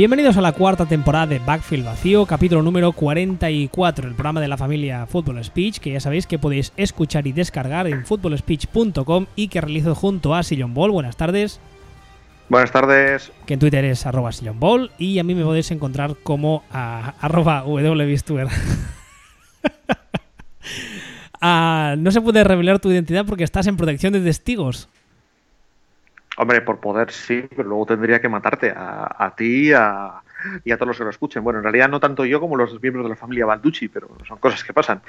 [0.00, 4.56] Bienvenidos a la cuarta temporada de Backfield Vacío, capítulo número 44, el programa de la
[4.56, 9.60] familia Football Speech, que ya sabéis que podéis escuchar y descargar en footballspeech.com y que
[9.60, 10.90] realizo junto a Sillon Ball.
[10.90, 11.60] Buenas tardes.
[12.48, 13.30] Buenas tardes.
[13.44, 17.12] Que en Twitter es arroba Sillon Ball y a mí me podéis encontrar como a,
[17.20, 17.62] arroba
[21.42, 24.88] ah, no se puede revelar tu identidad porque estás en protección de testigos.
[26.40, 30.22] Hombre, por poder sí, pero luego tendría que matarte a, ti y a
[30.76, 31.44] todos los que lo escuchen.
[31.44, 34.38] Bueno, en realidad no tanto yo como los miembros de la familia Balducci, pero son
[34.38, 35.02] cosas que pasan.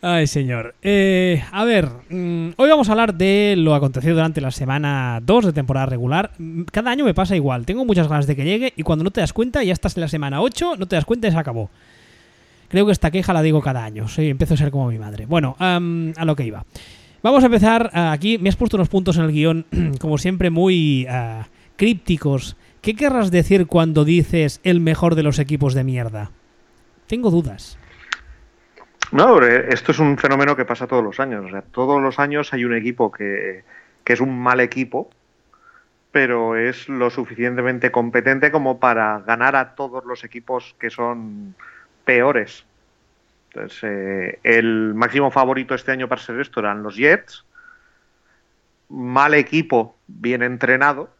[0.00, 0.76] Ay, señor.
[0.80, 5.46] Eh, a ver, mm, hoy vamos a hablar de lo acontecido durante la semana 2
[5.46, 6.30] de temporada regular.
[6.70, 7.66] Cada año me pasa igual.
[7.66, 10.02] Tengo muchas ganas de que llegue y cuando no te das cuenta, ya estás en
[10.02, 11.70] la semana 8, no te das cuenta y se acabó.
[12.68, 14.06] Creo que esta queja la digo cada año.
[14.06, 15.26] Sí, empiezo a ser como mi madre.
[15.26, 16.64] Bueno, a lo que iba.
[17.22, 18.38] Vamos a empezar eh, aquí.
[18.38, 19.66] Me has puesto unos puntos en el guion,
[20.00, 21.42] como siempre, muy eh,
[21.76, 22.56] crípticos.
[22.80, 26.32] ¿Qué querrás decir cuando dices el mejor de los equipos de mierda?
[27.06, 27.78] Tengo dudas.
[29.12, 31.44] No, esto es un fenómeno que pasa todos los años.
[31.46, 33.62] O sea, todos los años hay un equipo que
[34.04, 35.10] es un mal equipo,
[36.10, 41.54] pero es lo suficientemente competente como para ganar a todos los equipos que son
[42.04, 42.64] peores.
[43.54, 47.44] Entonces, eh, el máximo favorito este año para ser esto eran los Jets.
[48.88, 51.10] Mal equipo, bien entrenado,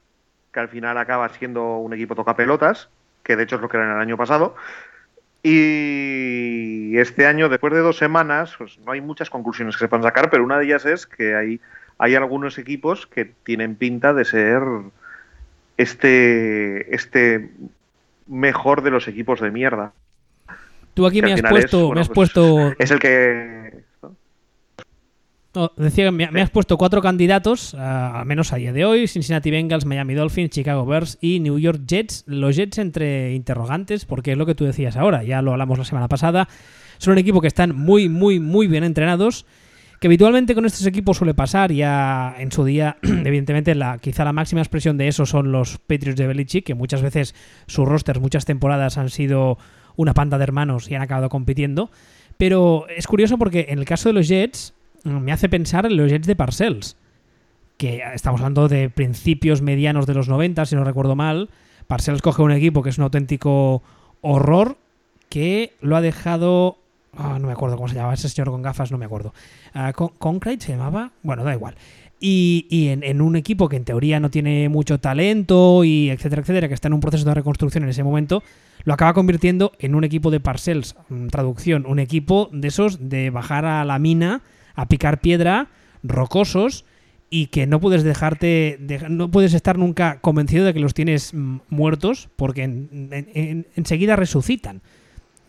[0.53, 2.89] que al final acaba siendo un equipo toca pelotas,
[3.23, 4.55] que de hecho es lo que era en el año pasado.
[5.43, 10.05] Y este año, después de dos semanas, pues no hay muchas conclusiones que se puedan
[10.05, 11.61] sacar, pero una de ellas es que hay,
[11.99, 14.63] hay algunos equipos que tienen pinta de ser
[15.77, 17.51] este, este
[18.27, 19.93] mejor de los equipos de mierda.
[20.95, 22.75] Tú aquí me has puesto, me has pues, puesto.
[22.79, 23.85] Es el que.
[25.77, 30.15] decía me, has puesto cuatro candidatos, al menos a día de hoy: Cincinnati Bengals, Miami
[30.15, 32.25] Dolphins, Chicago Bears y New York Jets.
[32.27, 35.85] Los Jets entre interrogantes, porque es lo que tú decías ahora, ya lo hablamos la
[35.85, 36.49] semana pasada.
[36.99, 39.47] Son un equipo que están muy, muy, muy bien entrenados.
[39.99, 44.33] Que habitualmente con estos equipos suele pasar, ya en su día, evidentemente, la, quizá la
[44.33, 47.37] máxima expresión de eso son los Patriots de Belichick, que muchas veces
[47.69, 49.59] sus rosters, muchas temporadas han sido
[49.97, 51.91] una panda de hermanos y han acabado compitiendo.
[52.37, 56.11] Pero es curioso porque en el caso de los Jets me hace pensar en los
[56.11, 56.97] Jets de Parcells,
[57.77, 61.51] que estamos hablando de principios medianos de los 90, si no recuerdo mal.
[61.87, 63.83] Parcells coge un equipo que es un auténtico
[64.21, 64.77] horror
[65.29, 66.79] que lo ha dejado...
[67.15, 69.35] Ah, no me acuerdo cómo se llamaba ese señor con gafas, no me acuerdo.
[69.75, 71.11] Uh, Concrete se llamaba...
[71.23, 71.75] Bueno, da igual.
[72.25, 76.69] Y, en, en, un equipo que en teoría no tiene mucho talento y etcétera, etcétera,
[76.69, 78.45] que está en un proceso de reconstrucción en ese momento,
[78.85, 83.31] lo acaba convirtiendo en un equipo de parcels, mm, traducción, un equipo de esos de
[83.31, 84.43] bajar a la mina,
[84.77, 85.69] a picar piedra,
[86.05, 86.85] rocosos,
[87.29, 88.79] y que no puedes dejarte,
[89.09, 92.63] no puedes estar nunca convencido de que los tienes mm, muertos, porque
[93.75, 94.83] enseguida resucitan.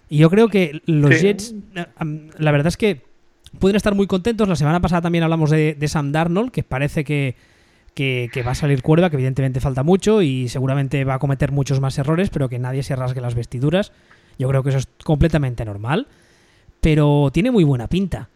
[0.10, 1.86] Y yo creo que los Jets, eh,
[2.38, 3.02] la verdad es que
[3.60, 4.48] pueden estar muy contentos.
[4.48, 7.36] La semana pasada también hablamos de Sam Darnold, que parece que
[7.94, 11.80] que, va a salir cuerda, que evidentemente falta mucho y seguramente va a cometer muchos
[11.80, 13.92] más errores, pero que nadie se rasgue las vestiduras.
[14.40, 16.08] Yo creo que eso es completamente normal,
[16.82, 18.30] pero tiene muy buena pinta.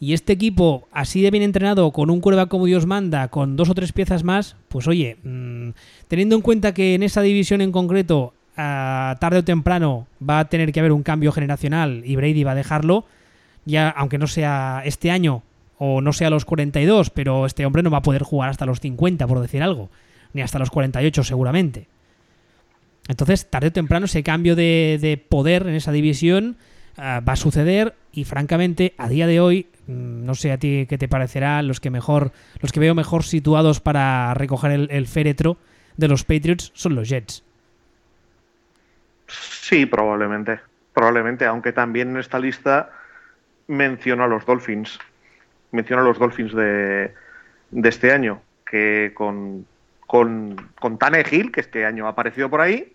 [0.00, 3.70] Y este equipo, así de bien entrenado, con un cuerva como Dios manda, con dos
[3.70, 5.70] o tres piezas más, pues oye, mm,
[6.08, 10.72] teniendo en cuenta que en esa división en concreto, tarde o temprano, va a tener
[10.72, 13.06] que haber un cambio generacional y Brady va a dejarlo,
[13.64, 15.42] ya aunque no sea este año,
[15.78, 18.80] o no sea los 42, pero este hombre no va a poder jugar hasta los
[18.80, 19.90] 50, por decir algo,
[20.32, 21.88] ni hasta los 48 seguramente.
[23.08, 26.56] Entonces, tarde o temprano ese cambio de, poder en esa división
[26.96, 30.86] ah, va a suceder y francamente, a día de hoy, mm, no sé a ti
[30.88, 35.56] qué te parecerá, los que mejor, los que veo mejor situados para recoger el féretro
[35.96, 37.42] de los Patriots son los Jets.
[39.26, 40.60] Sí, probablemente.
[40.92, 42.90] Probablemente, aunque también en esta lista
[43.66, 44.98] menciono a los Dolphins
[45.72, 47.12] menciono los Dolphins de,
[47.72, 49.66] este año, que con,
[50.06, 52.94] con, con Tane Hill, que este año ha aparecido por ahí,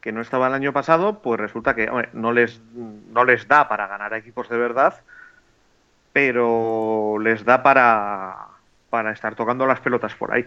[0.00, 3.88] que no estaba el año pasado, pues resulta que no, les, no les da para
[3.88, 5.00] ganar equipos de verdad,
[6.12, 8.36] pero les da para,
[8.90, 10.46] para estar tocando las pelotas por ahí.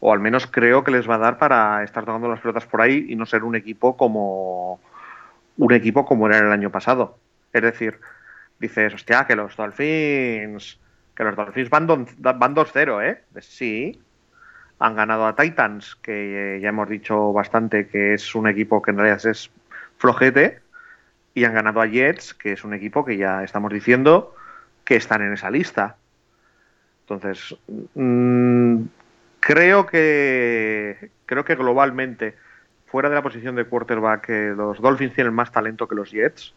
[0.00, 2.80] O al menos creo que les va a dar para estar tocando las pelotas por
[2.80, 4.80] ahí y no ser un equipo como
[5.56, 7.18] un equipo como era el año pasado.
[7.52, 8.00] Es decir,
[8.60, 10.78] dices, hostia, que los Dolphins,
[11.14, 13.22] que los Dolphins van, 2-0, ¿eh?
[13.32, 14.00] Pues sí,
[14.78, 18.92] han ganado a Titans, que eh, ya hemos dicho bastante que es un equipo que
[18.92, 19.50] en realidad es
[19.98, 20.60] flojete,
[21.34, 24.34] y han ganado a Jets, que es un equipo que ya estamos diciendo
[24.84, 25.96] que están en esa lista.
[27.02, 27.56] Entonces,
[27.94, 28.82] mm,
[29.40, 32.34] creo que creo que globalmente
[32.86, 36.54] fuera de la posición de quarterback, eh, los Dolphins tienen más talento que los Jets.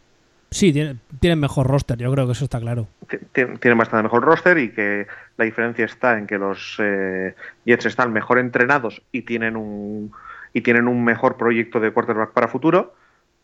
[0.53, 2.87] Sí, tienen, mejor roster, yo creo que eso está claro.
[3.33, 5.07] Tienen bastante mejor roster y que
[5.37, 7.35] la diferencia está en que los eh,
[7.65, 10.11] Jets están mejor entrenados y tienen un
[10.53, 12.93] y tienen un mejor proyecto de quarterback para futuro,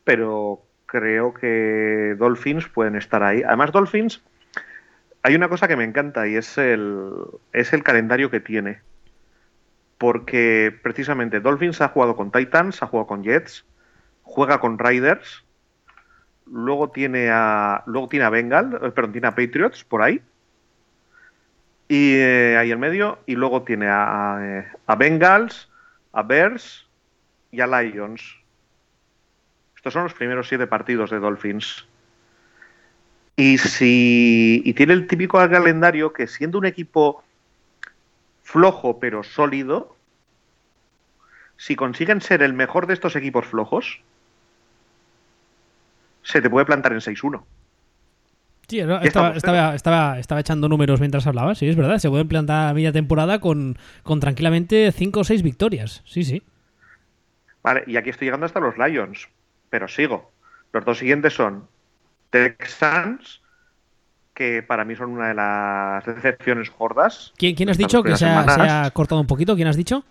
[0.03, 3.41] pero creo que Dolphins pueden estar ahí.
[3.41, 4.21] Además, Dolphins,
[5.23, 7.11] hay una cosa que me encanta y es el,
[7.51, 8.81] es el calendario que tiene.
[9.97, 13.65] Porque precisamente Dolphins ha jugado con Titans, ha jugado con Jets,
[14.21, 15.43] juega con Riders
[16.51, 20.21] luego tiene a luego tiene a Bengal, eh, perdón, tiene a Patriots por ahí.
[21.87, 25.69] Y eh, ahí en medio y luego tiene a, eh, a, Bengals,
[26.13, 26.87] a Bears
[27.51, 28.37] y a Lions.
[29.75, 31.87] Estos son los primeros siete partidos de Dolphins.
[33.35, 37.23] Y si y tiene el típico calendario que siendo un equipo
[38.43, 39.95] flojo pero sólido,
[41.57, 44.01] si consiguen ser el mejor de estos equipos flojos,
[46.29, 47.43] se te puede plantar en 6-1.
[48.67, 51.97] Sí, estaba, estaba, estaba, echando números mientras hablaba, sí, es verdad.
[51.97, 56.03] Se pueden plantar a media temporada con, con tranquilamente 5 o 6 victorias.
[56.05, 56.43] Sí, sí.
[57.63, 59.27] Vale, y aquí estoy llegando hasta los Lions,
[59.71, 60.31] pero sigo.
[60.71, 61.67] Los dos siguientes son
[62.29, 63.41] Texans,
[64.35, 67.33] que para mí son una de las decepciones gordas.
[67.37, 69.55] ¿Quién, quién has dicho que se ha, cortado un poquito?
[69.55, 70.03] ¿Quién has dicho?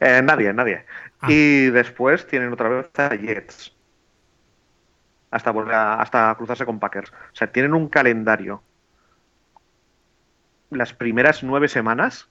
[0.00, 0.84] Eh, nadie, nadie.
[1.20, 1.26] Ah.
[1.30, 3.74] Y después tienen otra vez a Jets.
[5.30, 7.10] Hasta, volver hasta cruzarse con Packers.
[7.10, 8.62] O sea, tienen un calendario.
[10.70, 12.28] Las primeras nueve semanas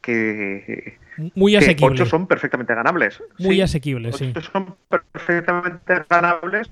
[0.00, 0.98] que.
[1.34, 1.94] Muy asequible.
[1.94, 3.22] ocho son perfectamente ganables.
[3.38, 4.32] Muy asequibles, sí.
[4.52, 6.70] son perfectamente ganables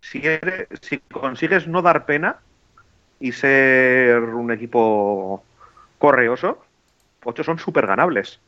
[0.00, 0.22] si,
[0.80, 2.36] si consigues no dar pena
[3.20, 5.44] y ser un equipo
[5.98, 6.64] correoso.
[7.24, 8.40] Ocho son súper ganables.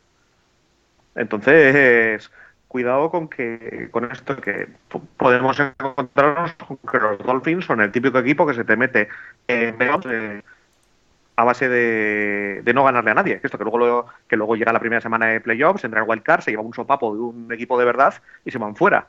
[1.15, 2.31] Entonces,
[2.67, 4.67] cuidado con que con esto que
[5.17, 9.09] podemos encontrarnos con que los Dolphins son el típico equipo que se te mete
[9.47, 9.75] en
[11.35, 13.39] a base de, no ganarle a nadie.
[13.43, 16.51] Esto que luego que luego llega la primera semana de playoffs, entra en wildcard, se
[16.51, 18.13] lleva un sopapo de un equipo de verdad
[18.45, 19.07] y se van fuera.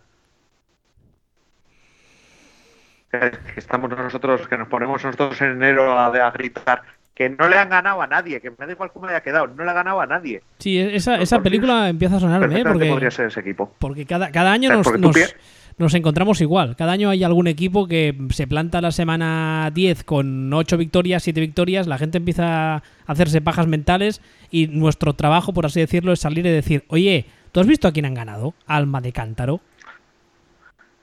[3.56, 6.82] Estamos nosotros, que nos ponemos nosotros en enero a, a gritar
[7.14, 9.64] que no le han ganado a nadie, que me da igual cómo haya quedado, no
[9.64, 10.42] le ha ganado a nadie.
[10.58, 12.64] Sí, esa, esa película empieza a sonarme, ¿eh?
[12.64, 13.74] Porque, podría ser ese equipo.
[13.78, 14.86] Porque cada, cada año nos,
[15.76, 16.74] nos, encontramos igual.
[16.74, 21.38] Cada año hay algún equipo que se planta la semana 10 con 8 victorias, 7
[21.40, 26.20] victorias, la gente empieza a hacerse pajas mentales y nuestro trabajo, por así decirlo, es
[26.20, 28.54] salir y decir, oye, ¿tú has visto a quién han ganado?
[28.66, 29.60] Alma de cántaro.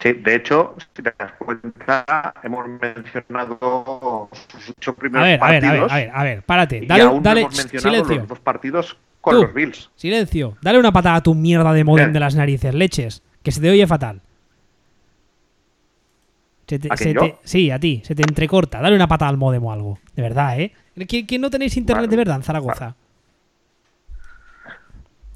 [0.01, 5.91] Sí, de hecho, si te das cuenta, hemos mencionado sus ocho primeros a ver, partidos.
[5.91, 6.85] A ver, a ver, a ver, párate.
[6.85, 8.15] Dale, y dale, hemos mencionado silencio.
[8.19, 9.91] los dos partidos con los Bills.
[9.95, 10.57] Silencio.
[10.61, 13.69] Dale una patada a tu mierda de modem de las narices, leches, que se te
[13.69, 14.21] oye fatal.
[16.89, 18.79] ¿A se sí, a ti, se te entrecorta.
[18.79, 19.99] Dale una patada al modem o algo.
[20.15, 20.71] De verdad, ¿eh?
[21.07, 22.95] ¿Quién, no tenéis internet de verdad en Zaragoza?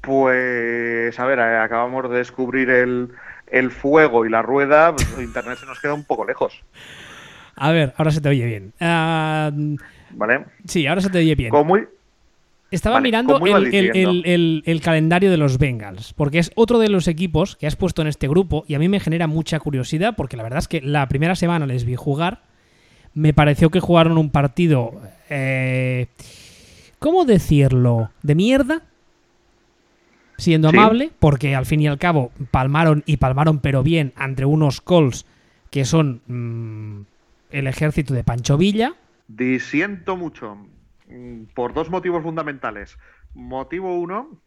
[0.00, 3.10] Pues, a ver, eh, acabamos de descubrir el,
[3.54, 6.62] el fuego y la rueda, pues, Internet se nos queda un poco lejos.
[7.56, 8.72] A ver, ahora se te oye bien.
[8.80, 9.50] Ah,
[10.10, 10.44] ¿Vale?
[10.66, 11.50] Sí, ahora se te oye bien.
[11.50, 11.76] Como
[12.70, 17.76] Estaba mirando el, calendario de los Bengals, porque es otro de los equipos que has
[17.76, 20.68] puesto en este grupo y a mí me genera mucha curiosidad, porque la verdad es
[20.68, 22.42] que la primera semana les vi jugar,
[23.12, 26.08] me pareció que jugaron un partido, eh,
[26.98, 28.10] ¿cómo decirlo?
[28.22, 28.82] ¿De mierda?
[30.36, 34.80] Siendo amable, porque al fin y al cabo palmaron y palmaron pero bien entre unos
[34.80, 35.26] Colts
[35.70, 37.06] que son mm,
[37.50, 38.94] el ejército de Pancho Villa.
[39.26, 40.56] Disiento mucho,
[41.08, 42.96] mm, por dos motivos fundamentales.
[43.34, 44.40] Motivo uno,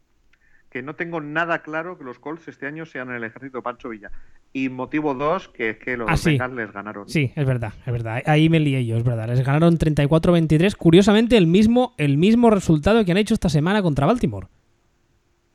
[0.69, 3.89] que no tengo nada claro que los Colts este año sean el ejército de Pancho
[3.89, 4.11] Villa.
[4.53, 7.09] Y motivo dos, que es que los ah, les ganaron.
[7.09, 8.23] Sí, es verdad, es verdad.
[8.25, 9.27] Ahí me lié yo, es verdad.
[9.27, 10.75] Les ganaron 34-23.
[10.75, 14.47] Curiosamente, el mismo, el mismo resultado que han hecho esta semana contra Baltimore.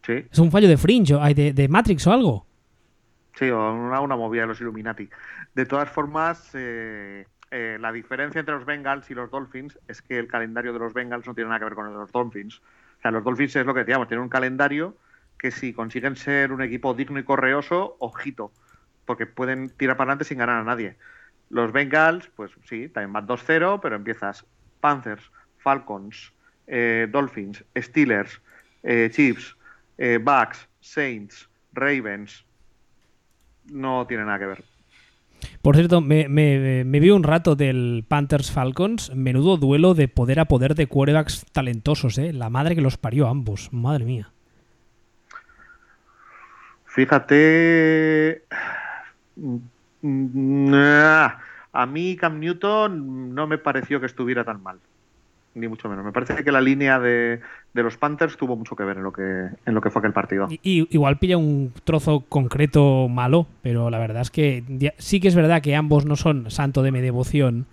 [0.09, 2.47] Es un fallo de Fringe, hay de, de, Matrix o algo.
[3.35, 5.09] Sí, o una, una, movida de los Illuminati.
[5.54, 10.18] De todas formas, eh, eh, la diferencia entre los Bengals y los Dolphins es que
[10.18, 12.59] el calendario de los Bengals no tiene nada que ver con el de los Dolphins.
[12.59, 14.97] O sea, los Dolphins es lo que decíamos, tienen un calendario
[15.38, 18.52] que si consiguen ser un equipo digno y correoso, ojito,
[19.06, 20.97] porque pueden tirar para adelante sin ganar a nadie.
[21.49, 24.47] Los Bengals, pues sí, también van 2-0, pero empiezas
[24.80, 26.32] Panthers, Falcons,
[26.66, 28.40] eh, Dolphins, Steelers,
[29.11, 29.56] Chiefs,
[30.02, 32.44] eh, Bucks, Saints, Ravens,
[33.71, 34.64] no tiene nada que ver.
[35.62, 39.14] Por cierto, me, me, vi un rato del Panthers Falcons.
[39.14, 42.32] Menudo duelo de poder a poder de quarterbacks talentosos, ¿eh?
[42.32, 43.73] La madre que los parió ambos.
[43.73, 44.30] Madre mía.
[46.87, 48.42] Fíjate.
[49.37, 54.80] Mm, a mí Cam Newton no me pareció que estuviera tan mal.
[55.54, 56.04] Ni mucho menos.
[56.04, 57.40] Me parece que la línea de,
[57.75, 60.49] los Panthers tuvo mucho que ver en lo que, en lo que fue aquel partido.
[60.50, 65.35] Y, igual pilla un trozo concreto malo, pero la verdad es que sí que es
[65.35, 67.66] verdad que ambos no son santo de mi devoción.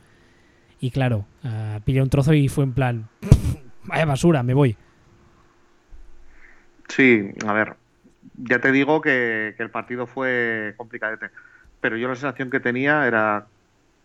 [0.81, 3.07] Y claro, uh, pilla un trozo y fue en plan,
[3.85, 4.75] vaya basura, me voy.
[6.89, 7.75] Sí, a ver,
[8.35, 11.29] ya te digo que, el partido fue complicadete,
[11.79, 13.45] pero yo la sensación que tenía era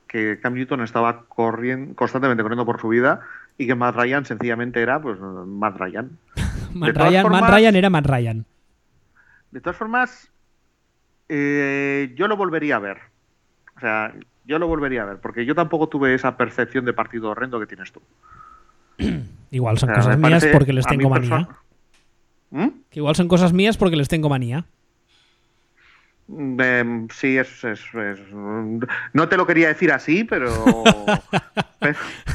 [0.07, 3.21] que Cam Newton estaba corriendo, constantemente corriendo por su vida
[3.58, 6.18] y que Matt Ryan sencillamente era pues Matt Ryan.
[6.75, 8.44] Matt, Ryan era Matt Ryan.
[9.50, 10.32] De todas formas,
[11.28, 12.99] eh, yo lo volvería a ver.
[13.76, 14.12] O sea,
[14.44, 17.66] yo lo volvería a ver, porque yo tampoco tuve esa percepción de partido horrendo que
[17.66, 18.00] tienes tú.
[19.50, 21.49] Igual son cosas mías porque les tengo manía.
[22.50, 22.68] ¿Mm?
[22.90, 24.64] Que igual son cosas mías porque les tengo manía.
[26.28, 27.62] Em, sí, es,
[29.12, 30.52] No te lo quería decir así, pero.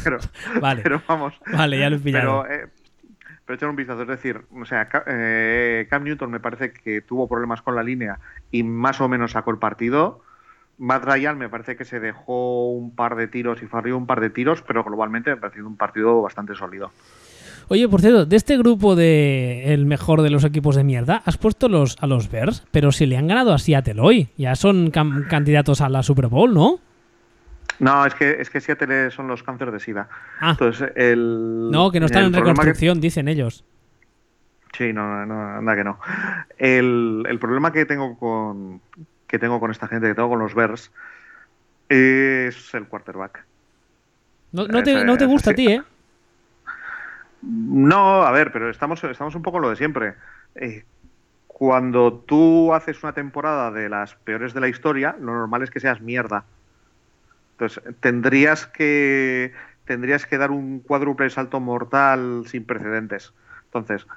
[0.04, 0.18] pero,
[0.62, 0.82] vale.
[0.82, 1.34] pero, vamos.
[1.52, 2.44] Vale, ya lo he pillado.
[2.44, 2.68] Pero, eh,
[3.46, 4.04] pero echar un vistazo.
[4.04, 8.20] Es decir, o sea, eh, Cam Newton me parece que tuvo problemas con la línea
[8.52, 10.22] y más o menos sacó el partido.
[10.78, 14.22] Matt Ryan me parece que se dejó un par de tiros y falló un par
[14.22, 16.92] de tiros, pero globalmente me ha parecido un partido bastante sólido.
[17.72, 21.38] Oye, por cierto, de este grupo de el mejor de los equipos de mierda, has
[21.38, 24.90] puesto los, a los Bears, pero si le han ganado a Seattle hoy, ya son
[24.90, 26.80] candidatos a la Super Bowl, ¿no?
[27.78, 30.10] No, es que, es que Seattle son los cánceres de SIDA.
[30.42, 30.52] Ah.
[30.52, 33.64] Entonces, el, no, que no están en reconstrucción, dicen ellos.
[34.76, 36.00] Sí, no, no, anda que no.
[36.58, 38.82] El, el, problema que tengo con
[39.28, 40.92] que tengo con esta gente, que tengo con los Bears,
[41.88, 43.46] es el quarterback.
[44.52, 45.84] No, no, te, no te gusta a ti, ¿eh?
[47.42, 50.16] No, a ver, pero estamos, estamos un poco en lo de siempre.
[50.56, 50.84] Eh,
[51.48, 55.80] cuando tú haces una temporada de las peores de la historia, lo normal es que
[55.80, 56.46] seas mierda.
[57.52, 59.54] Entonces, tendrías que,
[59.86, 63.34] tendrías que dar un cuádruple salto mortal sin precedentes.
[63.66, 64.08] Entonces,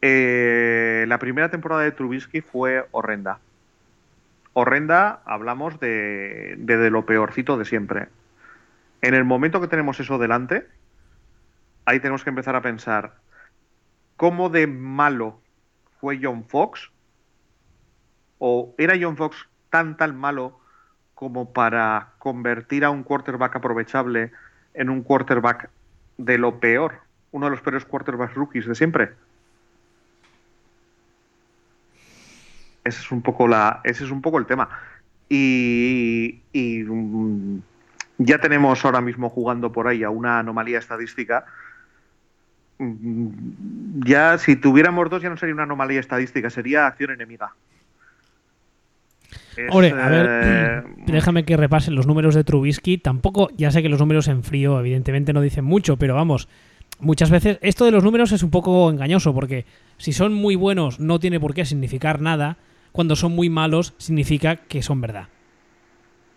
[0.00, 3.38] eh, la primera temporada de Trubisky fue horrenda.
[4.54, 8.08] Horrenda, hablamos de, de lo peorcito de siempre.
[9.02, 10.66] En el momento que tenemos eso delante,
[11.84, 13.16] ahí tenemos que empezar a pensar
[14.16, 15.40] cómo de malo
[16.00, 16.90] fue John Fox
[18.38, 20.58] o era John Fox tan tan malo
[21.14, 24.32] como para convertir a un quarterback aprovechable
[24.74, 25.70] en un quarterback
[26.18, 29.12] de lo peor, uno de los peores quarterbacks rookies de siempre.
[32.84, 34.68] Ese es un poco la, ese es un poco el tema.
[35.28, 37.60] Y, y mm,
[38.18, 41.46] ya tenemos ahora mismo jugando por ahí a una anomalía estadística
[44.04, 47.52] ya si tuviéramos dos ya no sería una anomalía estadística, sería acción enemiga.
[49.56, 52.98] a ver, eh, déjame que repase los números de Trubisky.
[52.98, 56.48] Tampoco, ya sé que los números en frío evidentemente no dicen mucho, pero vamos,
[57.00, 59.64] muchas veces esto de los números es un poco engañoso porque
[59.98, 62.56] si son muy buenos no tiene por qué significar nada,
[62.92, 65.28] cuando son muy malos significa que son verdad.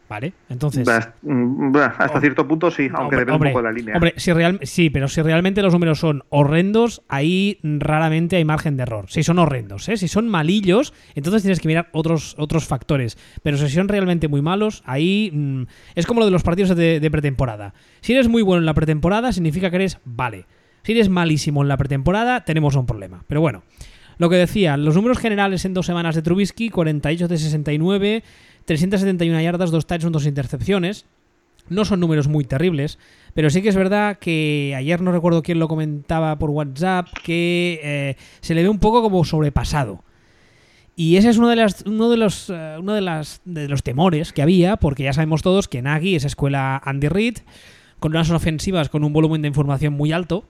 [0.08, 0.34] ¿Vale?
[0.50, 0.88] Entonces.
[1.24, 3.96] Mm, hasta cierto punto sí, aunque depende un poco de la línea.
[3.96, 8.78] Hombre, si real, sí, pero si realmente los números son horrendos, ahí raramente hay margen
[8.78, 9.06] de error.
[9.10, 9.98] Si son horrendos, ¿eh?
[9.98, 13.18] Si son malillos, entonces tienes que mirar otros, otros factores.
[13.42, 15.64] Pero si son realmente muy malos, ahí mm,
[15.96, 17.74] es como lo de los partidos de, de pretemporada.
[18.02, 20.46] Si eres muy bueno en la pretemporada, significa que eres vale.
[20.84, 23.24] Si eres malísimo en la pretemporada, tenemos un problema.
[23.28, 23.64] Pero bueno.
[24.18, 28.24] Lo que decía, los números generales en dos semanas de Trubisky, 48 de 69,
[28.66, 31.06] 371 yardas, dos touchdowns, dos intercepciones.
[31.68, 33.00] No son números muy terribles,
[33.34, 37.80] pero sí que es verdad que ayer no recuerdo quién lo comentaba por WhatsApp, que
[37.82, 40.04] eh, se le ve un poco como sobrepasado.
[40.96, 44.42] Y ese es uno de, uno de los, eh, uno de, de los temores que
[44.42, 47.38] había, porque ya sabemos todos que Nagy es escuela Andy Reid,
[48.00, 50.48] con unas ofensivas con un volumen de información muy alto,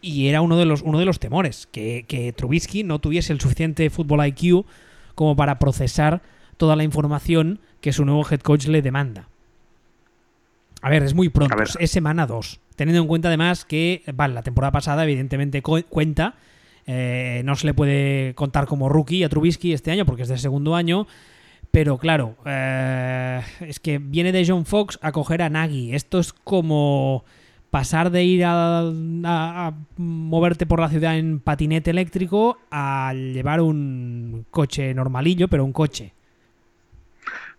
[0.00, 3.40] y era uno de los, uno de los temores, que, que Trubisky no tuviese el
[3.40, 4.64] suficiente fútbol IQ
[5.14, 6.22] como para procesar
[6.56, 9.28] toda la información que su nuevo head coach le demanda.
[10.82, 12.60] A ver, es muy pronto, es semana 2.
[12.76, 16.34] Teniendo en cuenta además que, vale, la temporada pasada evidentemente cuenta,
[16.86, 20.38] eh, no se le puede contar como rookie a Trubisky este año porque es de
[20.38, 21.06] segundo año,
[21.70, 25.94] pero claro, eh, es que viene de John Fox a coger a Nagy.
[25.94, 27.24] Esto es como
[27.74, 34.94] pasar de ir a, moverte por la ciudad en patinete eléctrico a llevar un coche
[34.94, 36.13] normalillo, pero un coche.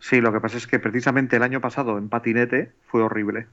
[0.07, 3.47] Sí, lo que pasa es que precisamente el año pasado en patinete fue horrible.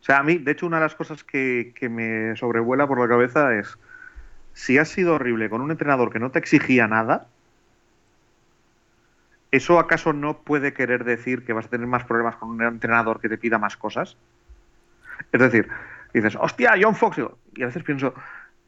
[0.00, 2.98] O sea, a mí, de hecho, una de las cosas que, que me sobrevuela por
[2.98, 3.78] la cabeza es,
[4.54, 7.26] si has sido horrible con un entrenador que no te exigía nada,
[9.50, 13.20] ¿eso acaso no puede querer decir que vas a tener más problemas con un entrenador
[13.20, 14.16] que te pida más cosas?
[15.32, 15.68] Es decir,
[16.14, 17.18] dices, hostia, John Fox.
[17.56, 18.14] Y a veces pienso,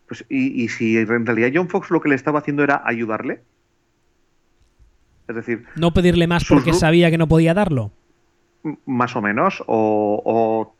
[0.06, 3.40] pues, ¿y, si en realidad John Fox lo que le estaba haciendo era ayudarle?
[5.28, 7.90] Es decir, no pedirle más porque sabía que no podía darlo.
[8.86, 9.62] Más o menos.
[9.66, 10.74] O,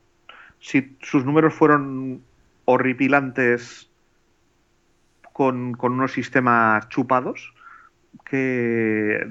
[0.60, 2.22] si sus números fueron
[2.66, 3.90] horripilantes
[5.32, 7.52] con, unos sistemas chupados,
[8.24, 9.26] que,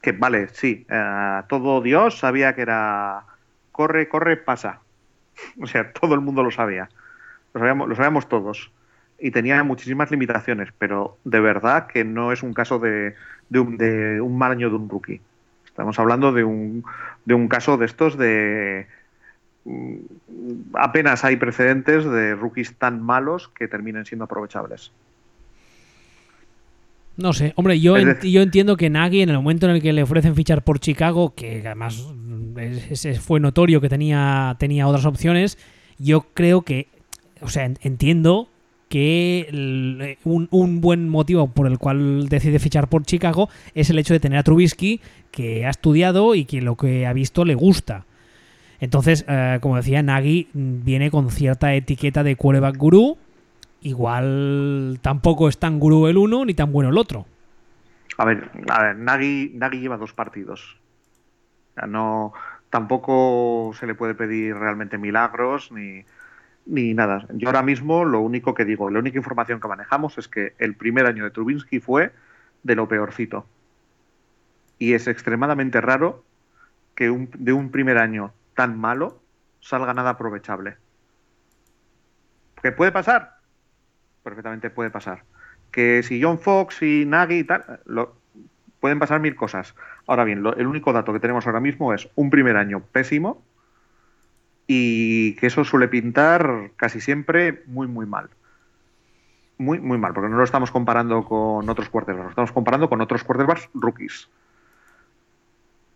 [0.00, 3.24] que vale, sí, eh, todo Dios sabía que era
[3.72, 4.80] corre, corre, pasa.
[5.62, 6.90] O sea, todo el mundo lo sabía.
[7.54, 8.70] Lo sabíamos, lo sabíamos todos
[9.20, 13.14] y tenía muchísimas limitaciones, pero de verdad que no es un caso de,
[13.50, 15.20] un, de un mal año de un rookie.
[15.66, 16.84] Estamos hablando de un,
[17.24, 18.86] de un caso de estos de
[19.64, 19.96] mm,
[20.74, 24.92] apenas hay precedentes de rookies tan malos que terminen siendo aprovechables.
[27.16, 30.02] No sé, hombre, yo, yo entiendo que Nagy en el momento en el que le
[30.02, 32.08] ofrecen fichar por Chicago, que además
[33.20, 35.58] fue notorio que tenía, tenía otras opciones,
[35.98, 36.88] yo creo que,
[37.42, 38.48] o sea, entiendo
[38.90, 44.18] que un, buen motivo por el cual decide fichar por Chicago es el hecho de
[44.20, 48.04] tener a Trubisky que ha estudiado y que lo que ha visto le gusta.
[48.80, 53.16] Entonces, eh, como decía, Nagy viene con cierta etiqueta de quarterback gurú.
[53.80, 57.26] Igual tampoco es tan gurú el uno ni tan bueno el otro.
[58.18, 60.78] A ver, a ver Nagy, Nagy lleva dos partidos.
[61.86, 62.32] no,
[62.70, 66.04] tampoco se le puede pedir realmente milagros ni,
[66.70, 67.26] ni nada.
[67.34, 70.76] Yo ahora mismo lo único que digo, la única información que manejamos es que el
[70.76, 72.12] primer año de Trubinsky fue
[72.62, 73.44] de lo peorcito.
[74.78, 76.24] Y es extremadamente raro
[76.94, 77.04] que
[77.38, 79.20] de un primer año tan malo
[79.60, 80.76] salga nada aprovechable.
[82.62, 83.38] ¿Qué puede pasar?
[84.22, 85.24] Perfectamente puede pasar.
[85.72, 88.16] Que si John Fox y Nagy y tal, lo,
[88.78, 89.74] pueden pasar mil cosas.
[90.06, 93.42] Ahora bien, el único dato que tenemos ahora mismo es un primer año pésimo
[94.72, 98.30] y que eso suele pintar casi siempre muy, muy mal.
[99.58, 103.00] Muy, muy mal, porque no lo estamos comparando con otros quarterbacks, lo estamos comparando con
[103.00, 104.28] otros quarterbacks rookies.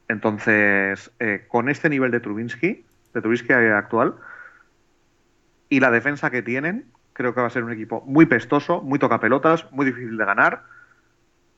[0.09, 2.85] Entonces, eh, con este nivel de Trubinsky,
[3.15, 4.17] de Trubinsky actual,
[5.69, 8.99] y la defensa que tienen, creo que va a ser un equipo muy pestoso, muy
[8.99, 10.65] tocapelotas, muy difícil de ganar.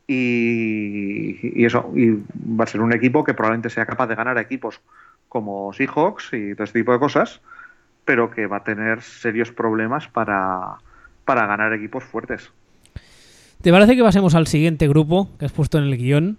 [0.06, 4.36] Y, y, eso, y va a ser un equipo que probablemente sea capaz de ganar
[4.36, 4.82] a equipos
[5.36, 7.42] como Seahawks y todo este tipo de cosas,
[8.06, 10.78] pero que va a tener serios problemas para,
[11.26, 12.50] para ganar equipos fuertes.
[13.60, 16.38] ¿Te parece que pasemos al siguiente grupo que has puesto en el guion?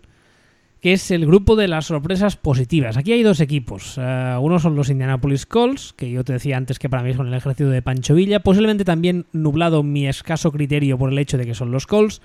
[0.82, 2.98] Que es el grupo de las sorpresas positivas.
[2.98, 4.00] Aquí hay dos equipos.
[4.00, 7.28] Uh, uno son los Indianapolis Colts, que yo te decía antes que para mí son
[7.28, 8.40] el ejército de Pancho Villa.
[8.40, 12.20] Posiblemente también nublado mi escaso criterio por el hecho de que son los Colts.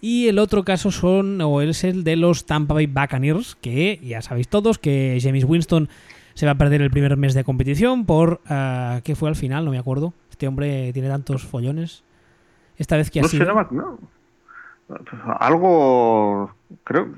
[0.00, 4.22] Y el otro caso son, o es el de los Tampa Bay Buccaneers, que ya
[4.22, 5.88] sabéis todos que James Winston
[6.34, 8.40] se va a perder el primer mes de competición por...
[8.48, 9.64] Uh, ¿Qué fue al final?
[9.64, 10.14] No me acuerdo.
[10.30, 12.04] Este hombre tiene tantos follones.
[12.76, 13.52] Esta vez que ha sido...
[13.72, 13.98] no.
[15.40, 16.54] Algo...
[16.84, 17.08] Creo...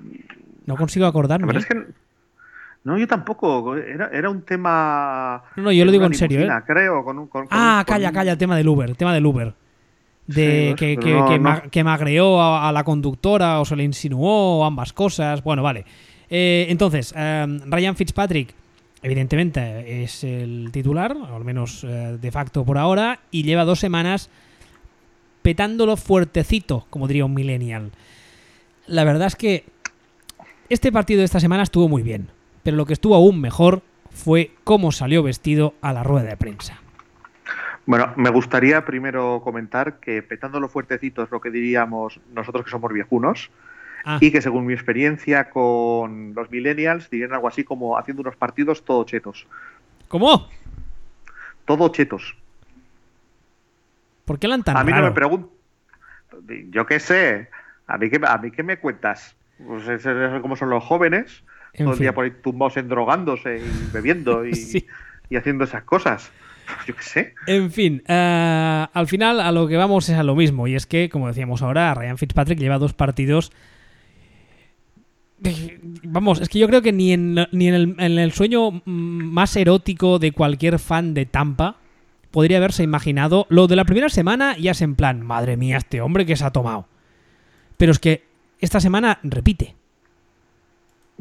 [0.64, 1.54] No consigo acordarme.
[1.58, 1.86] es que...
[2.82, 3.76] No, yo tampoco.
[3.76, 5.42] Era, era un tema...
[5.56, 6.40] No, no, yo lo digo en serio.
[6.40, 6.62] ¿eh?
[6.66, 8.88] Creo, con, con, ah, calla, calla, el tema del Uber.
[8.88, 9.54] El tema del Uber
[10.34, 10.96] de que,
[11.70, 15.42] que, magreó a, la conductora o se le insinuó ambas cosas.
[15.42, 15.84] Bueno, vale.
[16.28, 18.54] Eh, entonces, em, Ryan Fitzpatrick,
[19.02, 24.30] evidentemente, es el titular, al menos eh, de facto por ahora, y lleva dos semanas
[25.42, 27.90] petándolo fuertecito, como diría un millennial.
[28.86, 29.64] La verdad es que
[30.68, 32.28] este partido de esta semana estuvo muy bien,
[32.62, 36.80] pero lo que estuvo aún mejor fue cómo salió vestido a la rueda de prensa.
[37.90, 42.92] Bueno, me gustaría primero comentar que petándolo fuertecito es lo que diríamos nosotros que somos
[42.92, 43.50] viejunos.
[44.04, 44.18] Ah.
[44.20, 48.84] Y que según mi experiencia con los millennials dirían algo así como haciendo unos partidos
[48.84, 49.48] todo chetos.
[50.06, 50.48] ¿Cómo?
[51.64, 52.36] Todo chetos.
[54.24, 55.50] ¿Por qué la tan A mí no me pregunto.
[56.68, 57.48] Yo qué sé.
[57.88, 59.34] ¿A mí qué, a mí qué me cuentas?
[59.66, 60.06] Pues es,
[60.42, 61.42] como son los jóvenes.
[61.76, 64.52] todo el día por ahí tumbados en drogándose y bebiendo y,
[65.28, 66.30] y haciendo esas cosas.
[66.86, 67.34] Yo qué sé.
[67.46, 70.66] En fin, eh, al final a lo que vamos es a lo mismo.
[70.66, 73.52] Y es que, como decíamos ahora, Ryan Fitzpatrick lleva dos partidos.
[76.02, 80.32] Vamos, es que yo creo que ni en, ni en, el, sueño más erótico de
[80.32, 81.76] cualquier fan de Tampa
[82.30, 83.46] podría haberse imaginado.
[83.48, 86.44] Lo de la primera semana ya es en plan, madre mía, este hombre que se
[86.44, 86.86] ha tomado.
[87.78, 88.24] Pero es que
[88.60, 89.74] esta semana repite.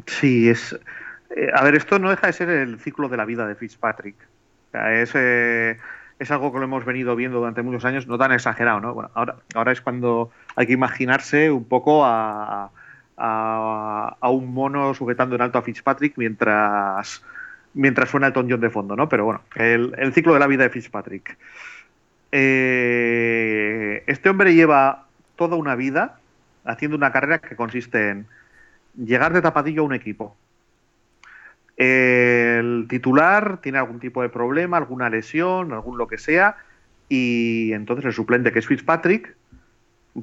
[0.06, 0.78] Sí, es.
[1.34, 4.16] Eh, a ver, esto no deja de ser el ciclo de la vida de Fitzpatrick.
[4.72, 5.78] Es, eh,
[6.18, 9.10] es algo que lo hemos venido viendo durante muchos años, no tan exagerado, ¿no?
[9.54, 12.70] Ahora, es cuando hay que imaginarse un poco a,
[14.22, 17.22] un mono sujetando en alto a Fitzpatrick mientras,
[17.74, 19.08] mientras suena el Tom John de fondo, ¿no?
[19.08, 21.36] Pero bueno, el, el ciclo de la vida de Fitzpatrick.
[22.32, 25.06] Eh, este hombre lleva
[25.36, 26.20] toda una vida
[26.64, 28.26] haciendo una carrera que consiste en
[28.94, 30.36] llegar de tapadillo a un equipo.
[31.80, 36.58] El titular tiene algún tipo de problema, alguna lesión, algún lo que sea,
[37.08, 39.34] y entonces el suplente, que es Fitzpatrick,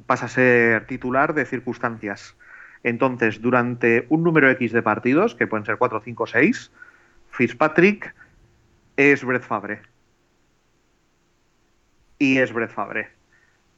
[0.05, 2.35] pasa a ser titular de circunstancias.
[2.83, 6.71] Entonces, durante un número X de partidos, que pueden ser 4, 5, 6,
[7.31, 8.13] Fitzpatrick
[8.95, 9.81] es Brett Fabre.
[12.19, 13.09] Y es Brett Fabre.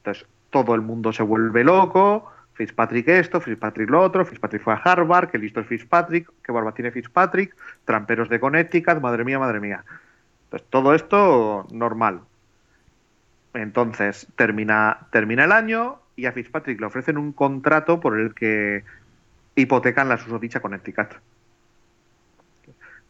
[0.00, 2.30] Entonces, todo el mundo se vuelve loco.
[2.60, 6.74] Fitzpatrick esto, Fitzpatrick lo otro, Fitzpatrick fue a Harvard, que listo es Fitzpatrick, qué barba
[6.74, 9.82] tiene Fitzpatrick, tramperos de Connecticut, madre mía, madre mía.
[10.44, 12.20] Entonces, todo esto normal.
[13.54, 18.84] Entonces, termina, termina el año y a Fitzpatrick le ofrecen un contrato por el que
[19.54, 21.14] hipotecan la susodicha Connecticut.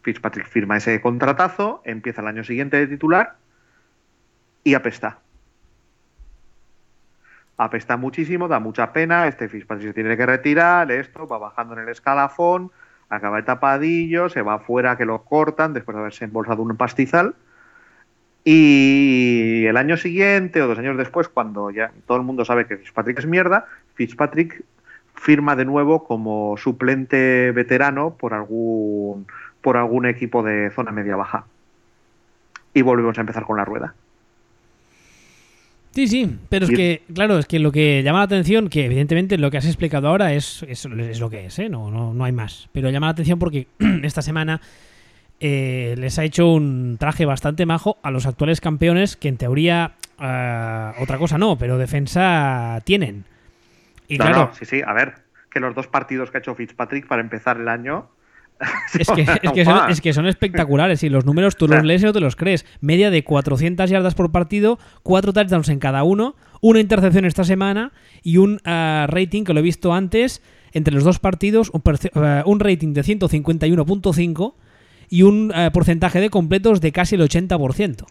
[0.01, 3.35] Fitzpatrick firma ese contratazo, empieza el año siguiente de titular
[4.63, 5.19] y apesta.
[7.57, 11.81] Apesta muchísimo, da mucha pena, este Fitzpatrick se tiene que retirar, esto, va bajando en
[11.81, 12.71] el escalafón,
[13.09, 17.35] acaba el tapadillo, se va afuera que lo cortan después de haberse embolsado un pastizal.
[18.43, 22.77] Y el año siguiente o dos años después, cuando ya todo el mundo sabe que
[22.77, 24.63] Fitzpatrick es mierda, Fitzpatrick
[25.13, 29.27] firma de nuevo como suplente veterano por algún,
[29.61, 31.45] por algún equipo de zona media-baja.
[32.73, 33.93] Y volvemos a empezar con la rueda.
[35.93, 39.37] Sí, sí, pero es que, claro, es que lo que llama la atención, que evidentemente
[39.37, 41.67] lo que has explicado ahora es, es, lo que es, ¿eh?
[41.67, 42.69] no, no, no hay más.
[42.71, 43.67] Pero llama la atención porque
[44.03, 44.61] esta semana
[45.41, 49.95] eh, les ha hecho un traje bastante majo a los actuales campeones que en teoría
[50.17, 53.25] eh, otra cosa no, pero defensa tienen.
[54.07, 55.15] Y claro, sí, sí, a ver,
[55.49, 58.07] que los dos partidos que ha hecho Fitzpatrick para empezar el año
[58.93, 62.65] es que, son, espectaculares y los números tú los lees y no te los crees.
[62.79, 67.91] Media de 400 yardas por partido, cuatro touchdowns en cada uno, una intercepción esta semana
[68.23, 70.41] y un eh, rating que lo he visto antes
[70.73, 71.81] entre los dos partidos, un,
[72.45, 74.53] un rating de 151.5
[75.09, 78.05] y un eh, porcentaje de completos de casi el 80%.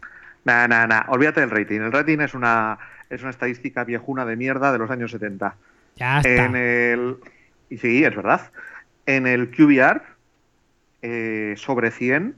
[0.45, 1.81] Nah, nah, nah, olvídate del rating.
[1.81, 5.57] El rating es una, es una estadística viejuna de mierda de los años 70.
[5.97, 6.45] Ya está.
[6.45, 7.17] En el...
[7.71, 8.51] Y sí, es verdad.
[9.07, 10.03] En el QBR,
[11.03, 12.37] eh, sobre 100,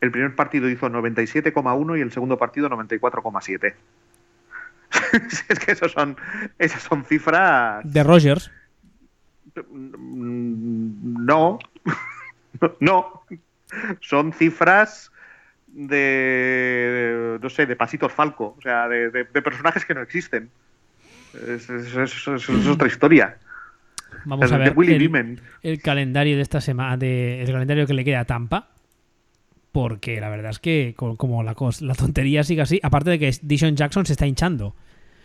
[0.00, 3.74] el primer partido hizo 97,1 y el segundo partido 94,7.
[5.48, 6.16] es que esos son,
[6.58, 7.82] esas son cifras...
[7.84, 8.50] De Rogers.
[9.70, 11.58] No,
[12.80, 13.22] no,
[14.00, 15.10] son cifras
[15.66, 20.50] de, no sé, de pasitos falco, o sea, de, personajes que no existen.
[21.34, 21.68] Es,
[22.66, 23.38] otra historia.
[24.24, 24.74] Vamos a ver
[25.62, 28.70] el, calendario de esta semana, de, el calendario que le queda a Tampa,
[29.72, 33.76] porque la verdad es que como la, la tontería sigue así, aparte de que Dishon
[33.76, 34.74] Jackson se está hinchando,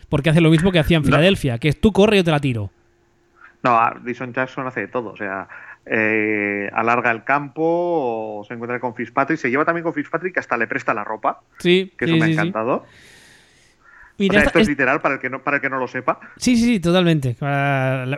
[0.09, 2.31] porque hace lo mismo que hacía en Filadelfia, que es tú corre y yo te
[2.31, 2.71] la tiro.
[3.63, 5.47] No, Dishon Jackson hace de todo, o sea,
[5.85, 9.37] eh, alarga el campo o se encuentra con Fitzpatrick.
[9.37, 11.41] Se lleva también con Fitzpatrick que hasta le presta la ropa.
[11.57, 11.91] Sí.
[11.97, 12.85] Que eso me ha encantado.
[14.17, 16.19] Esto es, literal para el, que no, para el que no lo sepa.
[16.37, 17.35] Sí, sí, sí, totalmente.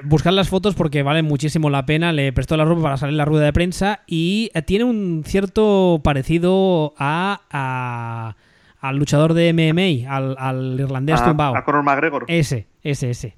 [0.04, 2.12] buscar las fotos porque vale muchísimo la pena.
[2.12, 5.24] Le prestó la ropa para salir en la rueda de prensa y eh, tiene un
[5.26, 8.36] cierto parecido a,
[8.82, 11.56] al luchador de MMA, al, irlandés tumbao.
[11.56, 12.26] A Conor McGregor.
[12.28, 13.36] Ese, ese, ese.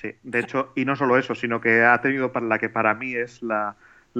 [0.00, 2.94] Sí, de hecho, y no solo eso, sino que ha tenido para la que para
[2.94, 3.76] mí es la,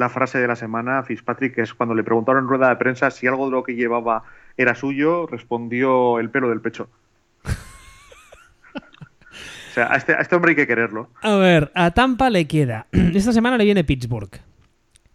[0.08, 3.26] frase de la semana, Fitzpatrick, que es cuando le preguntaron en rueda de prensa si
[3.26, 4.22] algo de lo que llevaba
[4.56, 6.88] era suyo, respondió el pelo del pecho.
[9.76, 11.10] Sea, a este, a este hombre hay que quererlo.
[11.22, 12.86] A ver, a Tampa le queda.
[12.92, 14.30] Esta semana le viene Pittsburgh.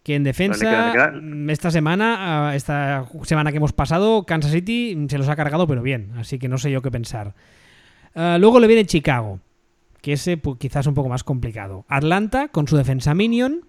[0.04, 1.12] Que en defensa,
[1.50, 6.14] esta semana, esta semana que hemos pasado, Kansas City se los ha cargado, pero bien.
[6.18, 7.36] Así que no sé yo qué pensar.
[8.16, 9.40] Ah, luego le viene Chicago
[10.02, 11.86] que ese pues, quizás un poco más complicado.
[11.88, 13.62] Atlanta con su defensa Minion,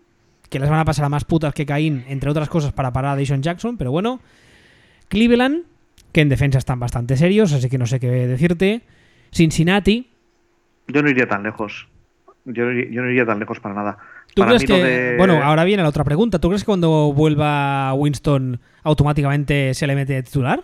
[0.48, 3.12] que les van a pasar a más putas que Caín, entre otras cosas, para parar
[3.12, 4.20] a Dishon Jackson, pero bueno.
[5.08, 5.64] Cleveland,
[6.12, 8.82] que en defensa están bastante serios, así que no sé qué decirte.
[9.30, 10.11] Cincinnati.
[10.88, 11.88] Yo no iría tan lejos.
[12.44, 13.98] Yo, no iría tan lejos para nada.
[14.34, 15.14] ¿Tú crees que.?
[15.18, 16.38] Bueno, ahora viene la otra pregunta.
[16.38, 20.62] ¿Tú crees que cuando vuelva Winston automáticamente se le mete de titular?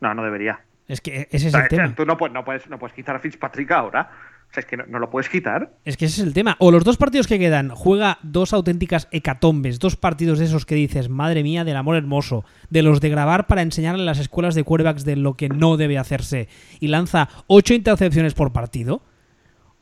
[0.00, 0.60] No, no debería.
[0.86, 1.94] Es que ese es el tema.
[1.94, 4.10] Tú no puedes, no, puedes, no puedes quitar a Fitzpatrick ahora.
[4.56, 5.70] Sea, es que no, lo puedes quitar.
[5.84, 6.56] Es que ese es el tema.
[6.60, 10.74] O los dos partidos que quedan, juega dos auténticas hecatombes, dos partidos de esos que
[10.74, 14.54] dices, madre mía, del amor hermoso, de los de grabar para enseñar en las escuelas
[14.54, 16.48] de quarterbacks de lo que no debe hacerse,
[16.80, 19.02] y lanza ocho intercepciones por partido,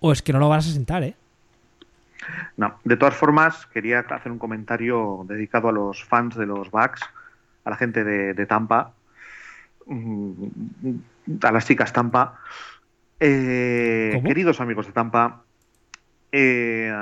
[0.00, 1.14] o es que no lo vas a sentar, ¿eh?
[2.56, 7.00] No, de todas formas, quería hacer un comentario dedicado a los fans de los Bucks,
[7.64, 8.92] a la gente de, Tampa,
[9.86, 10.32] mm,
[11.44, 12.40] a las chicas Tampa.
[13.20, 15.44] Eh, queridos amigos de Tampa,
[16.32, 16.92] eh,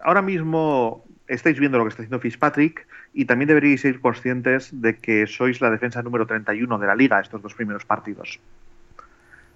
[0.00, 4.98] ahora mismo estáis viendo lo que está haciendo Fitzpatrick y también deberíais ser conscientes de
[4.98, 8.38] que sois la defensa número 31 de la liga estos dos primeros partidos.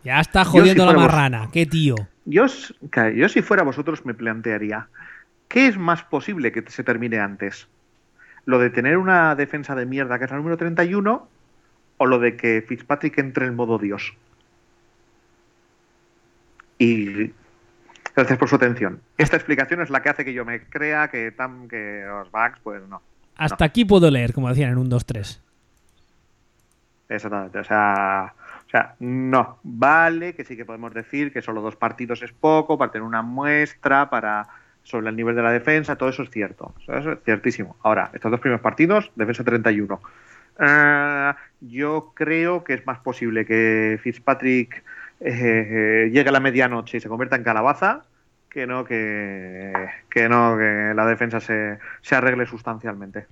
[0.02, 1.94] Ya está jodiendo la marrana, qué tío.
[2.24, 2.46] Yo,
[3.14, 4.88] yo si fuera vosotros me plantearía,
[5.48, 7.68] ¿qué es más posible que se termine antes?
[8.46, 11.28] ¿Lo de tener una defensa de mierda que es la número 31
[11.98, 14.14] o lo de que Fitzpatrick entre en modo Dios?
[16.80, 17.32] Y
[18.14, 19.00] Gracias por su atención.
[19.16, 22.58] Esta explicación es la que hace que yo me crea que, tam, que los bugs,
[22.62, 23.00] pues no.
[23.36, 25.40] Hasta aquí puedo leer, como decían en un 2-3.
[27.08, 27.58] Exactamente.
[27.58, 28.34] O sea,
[28.66, 29.58] o sea, no.
[29.62, 33.22] Vale, que sí que podemos decir que solo dos partidos es poco para tener una
[33.22, 34.48] muestra, para
[34.82, 36.74] sobre el nivel de la defensa, todo eso es cierto.
[36.80, 37.76] Eso es ciertísimo.
[37.82, 40.00] Ahora, estos dos primeros partidos, defensa 31.
[40.58, 44.82] Eh, yo creo que es más posible que Fitzpatrick
[45.20, 48.04] eh, llegue a la medianoche y se convierta en calabaza,
[48.48, 49.72] que no que,
[50.28, 51.78] no que la defensa se,
[52.14, 53.26] arregle sustancialmente.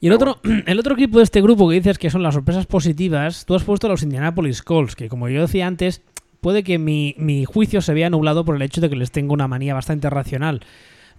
[0.00, 2.66] Y el otro, el otro equipo de este grupo que dices que son las sorpresas
[2.66, 6.02] positivas, tú has puesto a los Indianapolis Colts, que como yo decía antes,
[6.40, 9.34] puede que mi, mi juicio se vea nublado por el hecho de que les tengo
[9.34, 10.60] una manía bastante racional.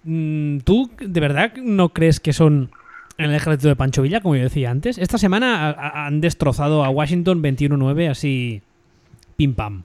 [0.04, 2.70] Mm, ¿Tú de verdad no crees que son
[3.18, 4.98] el ejército de Pancho Villa, como yo decía antes?
[4.98, 8.62] Esta semana han destrozado a Washington 21-9 así
[9.42, 9.82] pim pam.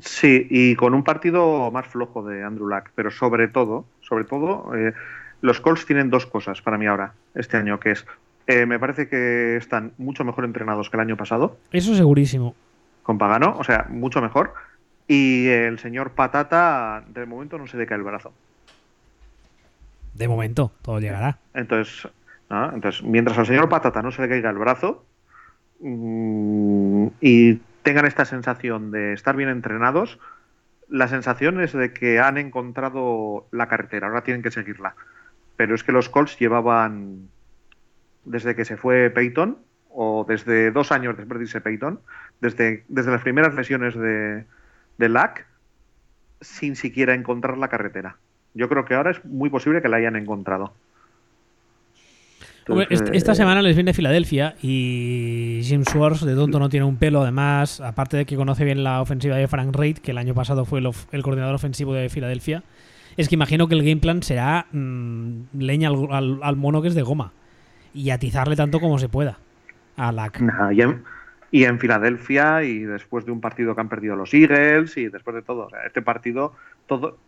[0.00, 4.74] Sí, y con un partido más flojo de Andrew Luck, pero sobre todo, sobre todo,
[4.74, 4.94] eh,
[5.42, 8.06] los Colts tienen dos cosas para mí ahora, este año, que es,
[8.46, 11.58] eh, me parece que están mucho mejor entrenados que el año pasado.
[11.70, 12.54] Eso segurísimo.
[13.02, 14.54] Con Pagano, o sea, mucho mejor.
[15.06, 18.32] Y el señor Patata, de momento no se le cae el brazo.
[20.14, 21.36] De momento, todo llegará.
[21.52, 22.08] Entonces,
[22.48, 25.04] entonces mientras al señor Patata no se le caiga el brazo,
[25.80, 30.18] mm, y tengan esta sensación de estar bien entrenados,
[30.88, 34.94] la sensación es de que han encontrado la carretera, ahora tienen que seguirla.
[35.56, 37.28] Pero es que los Colts llevaban,
[38.24, 39.58] desde que se fue Peyton,
[39.92, 42.00] o desde dos años después de irse Peyton,
[42.40, 44.44] desde, desde las primeras lesiones de,
[44.98, 45.46] de LAC,
[46.40, 48.16] sin siquiera encontrar la carretera.
[48.54, 50.74] Yo creo que ahora es muy posible que la hayan encontrado
[53.12, 57.80] esta semana les viene Filadelfia y Jim Schwartz de tonto no tiene un pelo, además,
[57.80, 60.80] aparte de que conoce bien la ofensiva de Frank Reid, que el año pasado fue
[60.80, 62.62] el, coordinador ofensivo de Filadelfia,
[63.16, 67.02] es que imagino que el game plan será mm, leña al, mono que es de
[67.02, 67.32] goma
[67.92, 69.38] y atizarle tanto como se pueda
[69.96, 70.40] a LAC.
[71.50, 75.34] y, en, Filadelfia y después de un partido que han perdido los Eagles y después
[75.34, 76.54] de todo, este partido,
[76.86, 77.18] todo,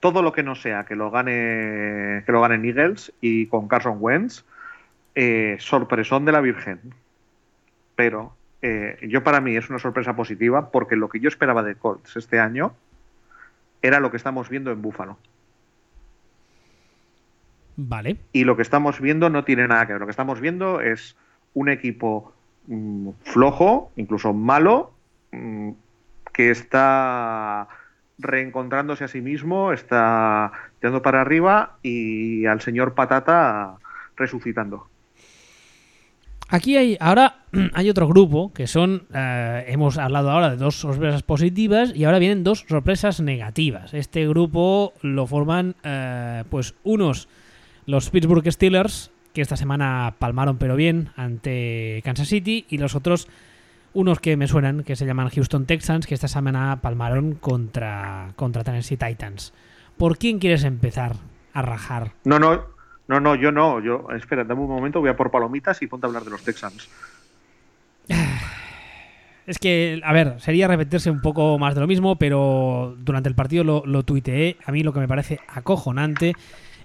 [0.00, 3.96] todo lo que no sea que lo gane que lo ganen Eagles y con Carson
[3.98, 4.44] Wentz
[5.20, 6.78] eh, sorpresón de la Virgen.
[7.96, 11.74] Pero eh, yo para mí es una sorpresa positiva porque lo que yo esperaba de
[11.74, 12.72] Colts este año
[13.82, 15.18] era lo que estamos viendo en Búfalo.
[17.74, 18.18] Vale.
[18.32, 20.00] Y lo que estamos viendo no tiene nada que ver.
[20.00, 21.16] Lo que estamos viendo es
[21.52, 22.32] un equipo
[22.68, 24.92] mm, flojo, incluso malo,
[25.32, 25.70] mm,
[26.32, 27.66] que está
[28.18, 33.78] reencontrándose a sí mismo, está tirando para arriba y al señor Patata
[34.16, 34.86] resucitando.
[36.48, 41.22] Aquí hay, ahora hay otro grupo que son, eh, hemos hablado ahora de dos sorpresas
[41.22, 43.92] positivas y ahora vienen dos sorpresas negativas.
[43.92, 47.28] Este grupo lo forman, eh, pues, unos,
[47.84, 53.28] los Pittsburgh Steelers, que esta semana palmaron pero bien ante Kansas City, y los otros,
[53.92, 58.64] unos que me suenan, que se llaman Houston Texans, que esta semana palmaron contra, contra
[58.64, 59.52] Tennessee Titans.
[59.98, 61.16] ¿Por quién quieres empezar
[61.52, 62.12] a rajar?
[62.24, 62.77] No, no,
[63.08, 63.80] no, no, yo no.
[63.80, 66.42] Yo, espera, dame un momento, voy a por palomitas y ponte a hablar de los
[66.42, 66.88] Texans.
[69.46, 73.34] Es que, a ver, sería repetirse un poco más de lo mismo, pero durante el
[73.34, 74.58] partido lo, lo tuiteé.
[74.66, 76.34] A mí lo que me parece acojonante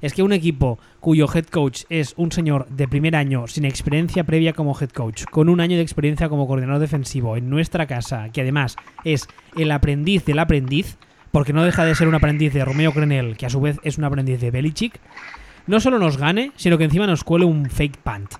[0.03, 4.25] es que un equipo cuyo head coach es un señor de primer año sin experiencia
[4.25, 8.29] previa como head coach, con un año de experiencia como coordinador defensivo en nuestra casa,
[8.29, 10.97] que además es el aprendiz del aprendiz,
[11.31, 13.97] porque no deja de ser un aprendiz de Romeo Crenel, que a su vez es
[13.97, 14.99] un aprendiz de Belichick,
[15.67, 18.35] no solo nos gane, sino que encima nos cuele un fake punt.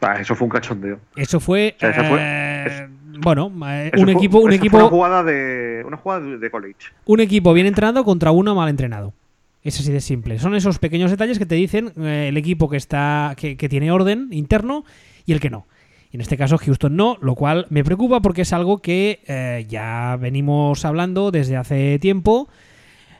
[0.00, 0.98] Ah, eso fue un cachondeo.
[1.14, 1.76] Eso fue.
[1.80, 2.88] Eh,
[3.20, 4.40] bueno, eh, un equipo.
[4.40, 6.88] Un equipo una, jugada de, una jugada de college.
[7.04, 9.14] Un equipo bien entrenado contra uno mal entrenado.
[9.62, 10.40] Es así de simple.
[10.40, 14.28] Son esos pequeños detalles que te dicen eh, el equipo que está que, tiene orden
[14.32, 14.84] interno
[15.24, 15.68] y el que no.
[16.10, 20.18] Y en este caso Houston no, lo cual me preocupa porque es algo que ya
[20.20, 22.48] venimos hablando desde hace tiempo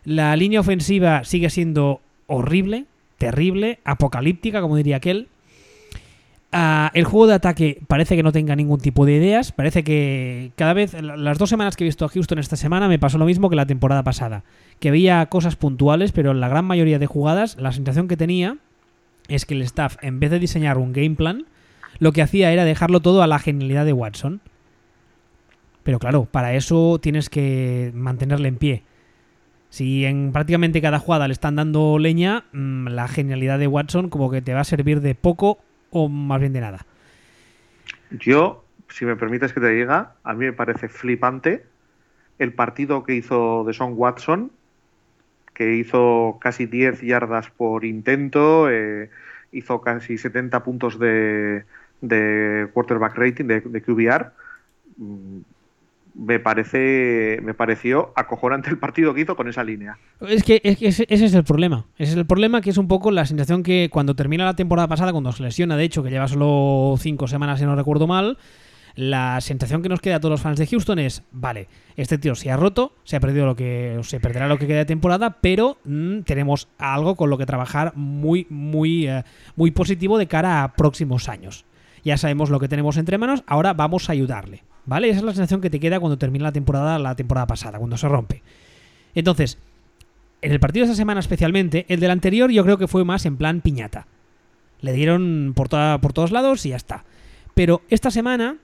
[0.04, 2.86] La línea ofensiva sigue siendo horrible,
[3.18, 5.28] terrible, apocalíptica, como diría aquel.
[6.54, 9.52] Ah, el juego de ataque parece que no tenga ningún tipo de ideas.
[9.52, 12.98] Parece que cada vez, las dos semanas que he visto a Houston esta semana, me
[12.98, 14.44] pasó lo mismo que la temporada pasada.
[14.78, 18.58] Que veía cosas puntuales, pero en la gran mayoría de jugadas, la sensación que tenía
[19.28, 21.46] es que el staff, en vez de diseñar un game plan,
[21.98, 24.40] lo que hacía era dejarlo todo a la genialidad de Watson.
[25.84, 28.82] Pero claro, para eso tienes que mantenerle en pie.
[29.72, 34.30] Si en prácticamente cada jugada le están dando leña, mm, la genialidad de Watson como
[34.30, 36.84] que te va a servir de poco o más bien de nada.
[38.10, 41.64] Yo, si me permites que te diga, a mí me parece flipante
[42.38, 44.52] el partido que hizo de Son Watson,
[45.54, 49.08] que hizo casi 10 yardas por intento, eh,
[49.52, 51.64] hizo casi 70 puntos de,
[52.74, 54.32] quarterback rating, de, de QBR.
[56.14, 59.98] Me parece me pareció acojonante el partido que hizo con esa línea.
[60.20, 61.86] Es que, es que ese, ese es el problema.
[61.96, 64.88] Ese es el problema que es un poco la sensación que cuando termina la temporada
[64.88, 68.36] pasada, cuando se lesiona, de hecho, que lleva solo cinco semanas, si no recuerdo mal,
[68.94, 72.34] la sensación que nos queda a todos los fans de Houston es, vale, este tío
[72.34, 75.38] se ha roto, se ha perdido lo que, se perderá lo que queda de temporada,
[75.40, 79.24] pero mm, tenemos algo con lo que trabajar muy, muy, eh,
[79.56, 81.64] muy positivo de cara a próximos años.
[82.04, 84.64] Ya sabemos lo que tenemos entre manos, ahora vamos a ayudarle.
[84.84, 85.08] ¿Vale?
[85.08, 87.96] Esa es la sensación que te queda cuando termina la temporada, la temporada pasada, cuando
[87.96, 88.42] se rompe.
[89.14, 89.58] Entonces,
[90.40, 93.24] en el partido de esta semana especialmente, el del anterior yo creo que fue más
[93.26, 94.06] en plan piñata.
[94.80, 97.04] Le dieron por, toda, por todos lados y ya está.
[97.54, 98.56] Pero esta semana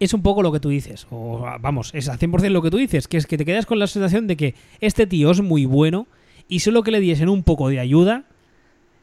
[0.00, 1.06] es un poco lo que tú dices.
[1.10, 3.78] O vamos, es al 100% lo que tú dices, que es que te quedas con
[3.78, 6.08] la sensación de que este tío es muy bueno
[6.48, 8.24] y solo que le diesen un poco de ayuda,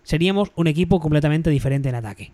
[0.03, 2.33] seríamos un equipo completamente diferente en ataque.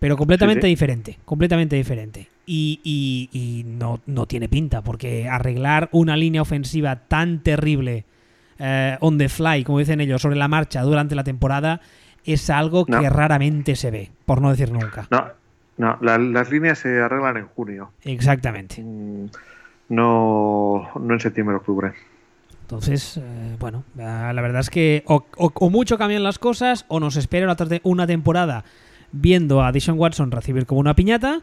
[0.00, 0.70] Pero completamente Sí, sí.
[0.70, 2.28] diferente, completamente diferente.
[2.46, 8.04] Y, y- y no, no tiene pinta, porque arreglar una línea ofensiva tan terrible
[8.58, 11.80] eh, on the fly, como dicen ellos, sobre la marcha durante la temporada,
[12.24, 13.00] es algo No.
[13.00, 15.06] que raramente se ve, por no decir nunca.
[15.10, 15.28] No,
[15.78, 17.92] no, la- las líneas se arreglan en junio.
[18.02, 18.82] Exactamente.
[18.82, 19.26] Mm,
[19.88, 21.92] No, no en septiembre octubre.
[22.62, 27.00] Entonces, eh, bueno, la verdad es que o, o- o mucho cambian las cosas o
[27.00, 28.64] nos espera una temporada
[29.12, 31.40] viendo a Dishon Watson recibir como una piñata,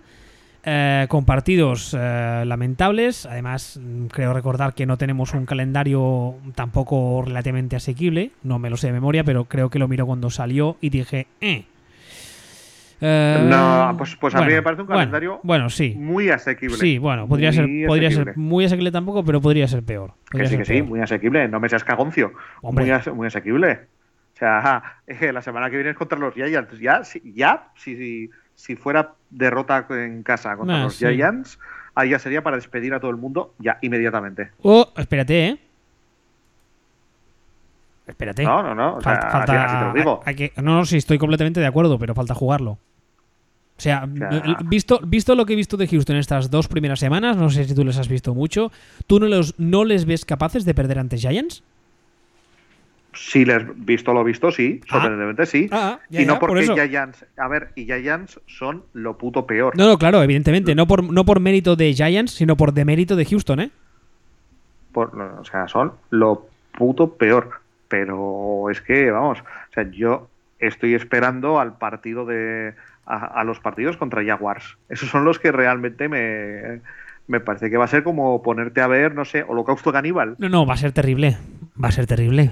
[0.69, 3.25] eh, con partidos eh, lamentables.
[3.25, 8.77] Además, mm, creo recordar que no tenemos un calendario tampoco relativamente asequible, no me lo
[8.77, 11.65] sé de memoria, pero creo que lo miro cuando salió y dije, eh.
[12.99, 15.93] Eh, No, pues- pues a mí me parece un calendario Bueno, sí.
[15.95, 16.77] Muy asequible.
[16.77, 18.43] Sí, bueno, podría ser, Muy podría ser asequible.
[18.43, 20.13] muy asequible tampoco, pero podría ser peor.
[20.31, 21.47] Que sí, ser que sí, muy asequible.
[21.47, 22.33] No me seas cagoncio.
[22.63, 22.85] Hombre.
[22.85, 23.81] Muy, ase- muy asequible.
[24.37, 26.79] O sea, que la semana que viene es contra los Giants.
[26.79, 28.29] Ya, si, ya si,
[28.75, 31.07] fuera derrota en casa contra Ah, los sí.
[31.07, 31.57] Giants,
[31.95, 34.51] ahí ya sería para despedir a todo el mundo ya inmediatamente.
[34.61, 35.57] Oh, espérate, ¿eh?
[38.05, 38.43] Espérate.
[38.43, 38.95] No, no, no.
[38.97, 40.21] O sea, Falta- así, así te lo digo.
[40.25, 42.71] hay que- no, no, sí, estoy completamente de acuerdo, pero falta jugarlo.
[42.71, 44.07] O sea,
[44.65, 47.75] visto, visto lo que he visto de Houston estas dos primeras semanas, no sé si
[47.75, 48.71] tú les has visto mucho,
[49.07, 51.63] ¿tú no, los, no les ves capaces de perder ante Giants?
[53.19, 54.79] Si les visto lo visto, sí.
[54.83, 54.87] Ah.
[54.91, 55.67] Sorprendentemente sí.
[55.71, 56.75] Ah, ya, y no ya, por porque eso.
[56.75, 57.25] Giants.
[57.37, 59.75] A ver, y Giants son lo puto peor.
[59.75, 63.25] No, no, claro, evidentemente, no por, no por mérito de Giants, sino por demérito de
[63.25, 63.71] Houston, ¿eh?
[64.91, 67.61] Por- o sea, son lo puto peor.
[67.87, 70.27] Pero es que, vamos, o sea, yo
[70.59, 72.73] estoy esperando al partido de.
[73.05, 74.77] a, a los partidos contra Jaguars.
[74.89, 76.81] Esos son los que realmente me.
[77.27, 80.35] Me parece que va a ser como ponerte a ver, no sé, Holocausto Caníbal.
[80.37, 81.37] No, no, va a ser terrible.
[81.81, 82.51] Va a ser terrible.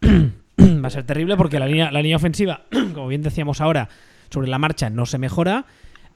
[0.58, 2.62] va a ser terrible porque la línea, la línea ofensiva,
[2.94, 3.88] como bien decíamos ahora,
[4.30, 5.66] sobre la marcha no se mejora.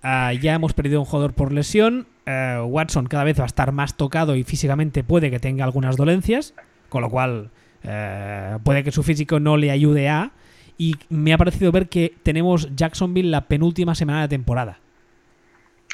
[0.02, 2.06] Ah, ya hemos perdido un jugador por lesión.
[2.26, 5.96] Eh, Watson cada vez va a estar más tocado y físicamente puede que tenga algunas
[5.96, 6.54] dolencias,
[6.88, 7.50] con lo cual
[7.82, 10.32] eh, puede que su físico no le ayude a.
[10.78, 14.78] Y me ha parecido ver que tenemos Jacksonville la penúltima semana de temporada.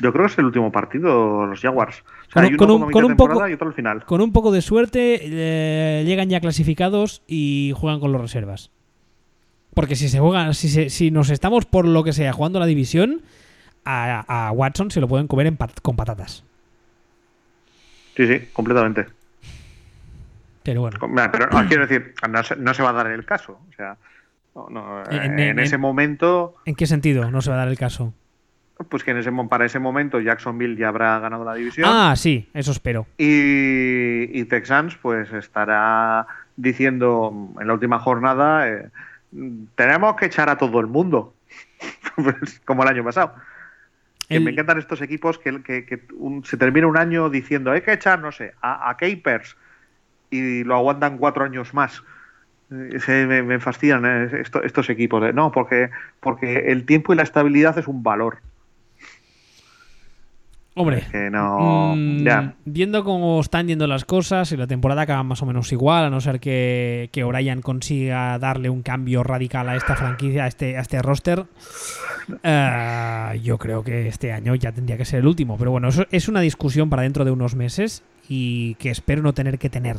[0.01, 2.05] Yo creo que es el último partido, los Jaguars.
[2.29, 3.55] O sea, Con un- hay uno con un- como con mitad un poco- temporada y
[3.55, 4.05] otro al final.
[4.05, 8.71] Con un poco de suerte eh, llegan ya clasificados y juegan con los reservas.
[9.75, 12.67] Porque si se juegan, si, se- si nos estamos por lo que sea jugando la
[12.67, 13.23] división,
[13.85, 16.43] a, a Watson se lo pueden comer en pat- con patatas.
[18.17, 19.07] Sí, sí, completamente.
[20.63, 20.99] Pero bueno.
[21.09, 23.61] Mira, Pero no, quiero decir, no se, no se va a dar el caso.
[23.71, 23.97] O sea,
[24.55, 27.69] no, En- en, en- ese en- momento, ¿En qué sentido no se va a dar
[27.69, 28.13] el caso?
[28.89, 31.89] Pues que en ese, para ese momento Jacksonville ya habrá ganado la división.
[31.91, 33.07] Ah, sí, eso espero.
[33.19, 38.89] Y, y Texans pues estará diciendo en la última jornada, eh,
[39.75, 41.33] tenemos que echar a todo el mundo.
[42.17, 43.35] Pues, como el año pasado.
[44.29, 47.71] Que El- me encantan estos equipos que, que- que un- se termina un año diciendo
[47.73, 49.55] hay que echar, no sé, a, a Capers
[50.31, 52.03] y lo aguantan cuatro años más.
[52.71, 55.35] Se, me, me, fascinan eh, estos equipos.
[55.35, 58.39] No, porque, porque el tiempo y la estabilidad es un valor.
[60.79, 62.27] Hombre, que no, mm,
[62.67, 66.11] viendo cómo están yendo las cosas y la temporada acaba más o menos igual, a
[66.11, 70.77] no ser que, que O'Brien consiga darle un cambio radical a esta franquicia, a este,
[70.77, 71.47] a este roster,
[72.29, 75.57] uh, yo creo que este año ya tendría que ser el último.
[75.57, 79.33] Pero bueno, eso es una discusión para dentro de unos meses y que espero no
[79.33, 79.97] tener que tener.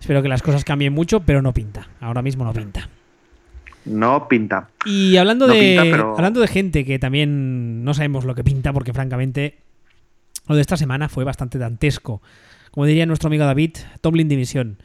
[0.00, 1.88] Espero que las cosas cambien mucho, pero no pinta.
[2.00, 2.88] Ahora mismo no pinta.
[3.84, 4.68] No pinta.
[4.84, 5.78] Y hablando, de,
[6.16, 9.58] hablando de gente que también no sabemos lo que pinta, porque francamente
[10.46, 12.22] lo de esta semana fue bastante dantesco.
[12.70, 14.78] Como diría nuestro amigo David, Tomlin División.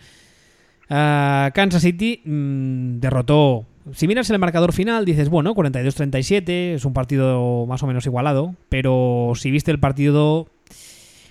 [0.90, 3.66] Uh, Kansas City mmm, derrotó.
[3.94, 8.56] Si miras el marcador final, dices, bueno, 42-37, es un partido más o menos igualado,
[8.68, 10.48] pero si viste el partido,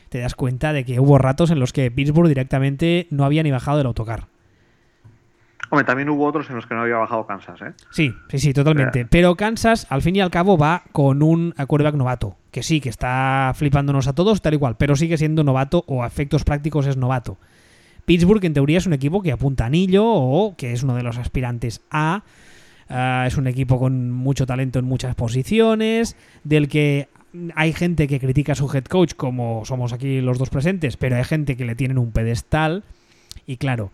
[0.09, 3.51] te das cuenta de que hubo ratos en los que Pittsburgh directamente no había ni
[3.51, 4.29] bajado del autocar.
[5.71, 7.73] Hombre, también hubo otros en los que no había bajado Kansas, ¿eh?
[7.91, 9.05] Sí, sí, sí, totalmente.
[9.05, 12.37] Pero Kansas, al fin y al cabo, va con un quarterback novato.
[12.53, 16.03] Que sí, que está flipándonos a todos, tal y cual, pero sigue siendo novato o
[16.03, 17.37] a efectos prácticos es novato.
[18.05, 21.19] Pittsburgh, en teoría, es un equipo que apunta anillo o que es uno de los
[21.19, 22.23] aspirantes a.
[22.89, 27.09] Uh, es un equipo con mucho talento en muchas posiciones, del que
[27.57, 31.17] hay gente que critica a su head coach, como somos aquí los dos presentes, pero
[31.17, 32.85] hay gente que le tienen un pedestal.
[33.45, 33.91] Y claro,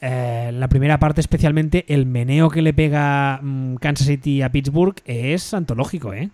[0.00, 4.96] eh, la primera parte especialmente, el meneo que le pega mm, Kansas City a Pittsburgh
[5.04, 6.30] es antológico, ¿eh?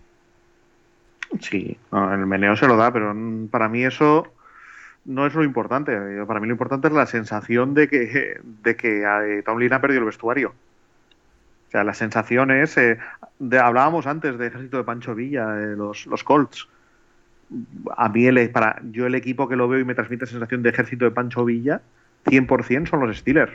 [1.39, 3.15] Sí, el meneo se lo da, pero
[3.49, 4.27] para mí eso
[5.05, 5.97] no es lo importante.
[6.27, 10.01] Para mí lo importante es la sensación de que, de que eh, Tomlin ha perdido
[10.01, 10.49] el vestuario.
[10.49, 12.77] O sea, la sensación es...
[12.77, 12.99] Eh,
[13.59, 16.67] hablábamos antes de Ejército de Pancho Villa, los, los Colts.
[17.97, 20.69] A mí, el, para, yo el equipo que lo veo y me transmite sensación de
[20.69, 21.81] Ejército de Pancho Villa
[22.25, 23.53] 100% son los Steelers.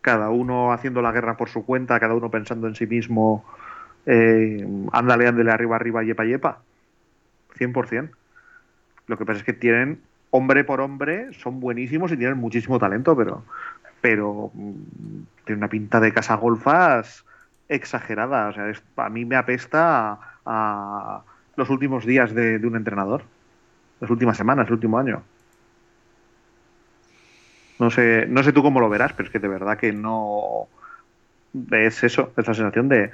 [0.00, 3.44] Cada uno haciendo la guerra por su cuenta, cada uno pensando en sí mismo,
[4.06, 6.58] eh, ándale, ándale, arriba, arriba, yepa, yepa.
[7.58, 8.10] 100%.
[9.06, 10.00] Lo que pasa es que tienen,
[10.30, 13.44] hombre por hombre, son buenísimos y tienen muchísimo talento, pero,
[14.00, 17.24] pero mm, tiene una pinta de casa golfas
[17.68, 18.48] exagerada.
[18.48, 21.22] O sea, a mí me apesta a,
[21.56, 23.24] los últimos días de, de un entrenador,
[24.00, 25.22] las últimas semanas, el último año.
[27.78, 30.68] No sé, no sé tú cómo lo verás, pero es que de verdad que no
[31.70, 33.10] es eso, es la sensación de,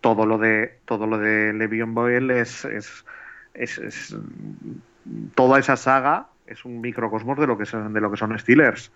[0.00, 3.04] todo lo de todo lo de Boyle es, es,
[3.54, 4.16] es,
[5.34, 8.90] toda esa saga es un microcosmos de lo que son de lo que son Steelers.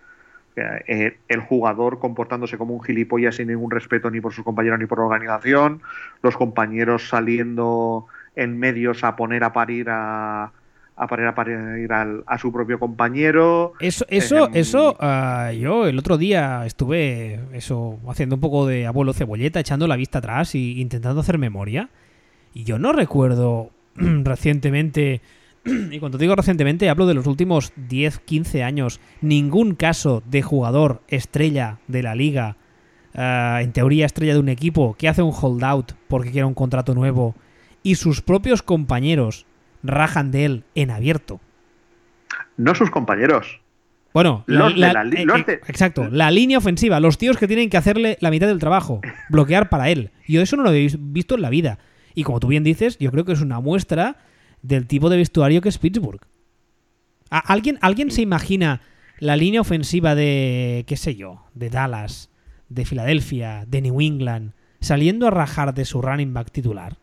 [0.59, 4.87] Eh, el jugador comportándose como un gilipollas sin ningún respeto ni por sus compañeros ni
[4.87, 5.83] por la organización,
[6.22, 8.07] los compañeros saliendo
[8.37, 10.53] en medios a poner a parir a,
[10.97, 13.75] a parir, a, ir al, a su propio compañero.
[13.81, 19.13] Eso, eso, eso, uh, yo el otro día estuve eso haciendo un poco de abuelo
[19.13, 21.91] cebolleta, echando la vista atrás e intentando hacer memoria.
[22.55, 25.21] Y yo no recuerdo recientemente,
[25.65, 31.03] y cuando digo recientemente hablo de los últimos 10, 15 años, ningún caso de jugador
[31.09, 32.57] estrella de la liga,
[33.15, 36.95] uh, en teoría estrella de un equipo, que hace un holdout porque quiere un contrato
[36.95, 37.35] nuevo
[37.83, 39.45] y sus propios compañeros
[39.87, 41.41] rajan de él en abierto.
[42.57, 43.61] No sus compañeros.
[44.16, 48.59] Bueno, eh, exacto, la línea ofensiva, los tíos que tienen que hacerle la mitad del
[48.59, 50.11] trabajo, bloquear para él.
[50.26, 51.78] Yo eso no lo he visto en la vida.
[52.14, 54.16] Y como tú bien dices, yo creo que es una muestra
[54.62, 56.22] del tipo de vestuario que es Pittsburgh.
[57.28, 58.80] ¿Alguien, ¿Alguien se imagina
[59.18, 62.30] la línea ofensiva de, qué sé yo, de Dallas,
[62.70, 66.97] de Filadelfia, de New England, saliendo a rajar de su running back titular?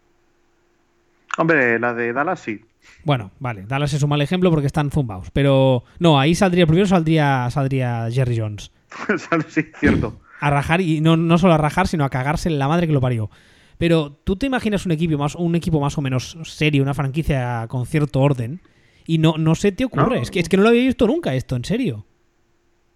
[1.38, 2.62] Hombre, la de Dallas sí.
[3.04, 5.30] Bueno, vale, Dallas es un mal ejemplo porque están zumbados.
[5.32, 8.72] Pero no, ahí saldría, primero saldría, saldría Jerry Jones.
[9.50, 10.20] sí, cierto.
[10.40, 12.94] A rajar, y no, no solo a rajar, sino a cagarse en la madre que
[12.94, 13.30] lo parió.
[13.78, 17.66] Pero tú te imaginas un equipo más, un equipo más o menos serio, una franquicia
[17.68, 18.62] con cierto orden,
[19.06, 20.22] y no, no se te ocurre.
[20.22, 22.06] Es, que, es que no lo había visto nunca esto, en serio.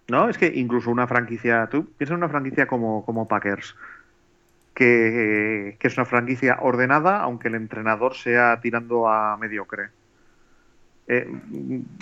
[0.08, 3.76] No, es que incluso una franquicia, tú piensas en una franquicia como, como Packers,
[4.78, 9.88] que, es una franquicia ordenada, aunque el entrenador sea tirando a mediocre.
[11.08, 11.26] Eh,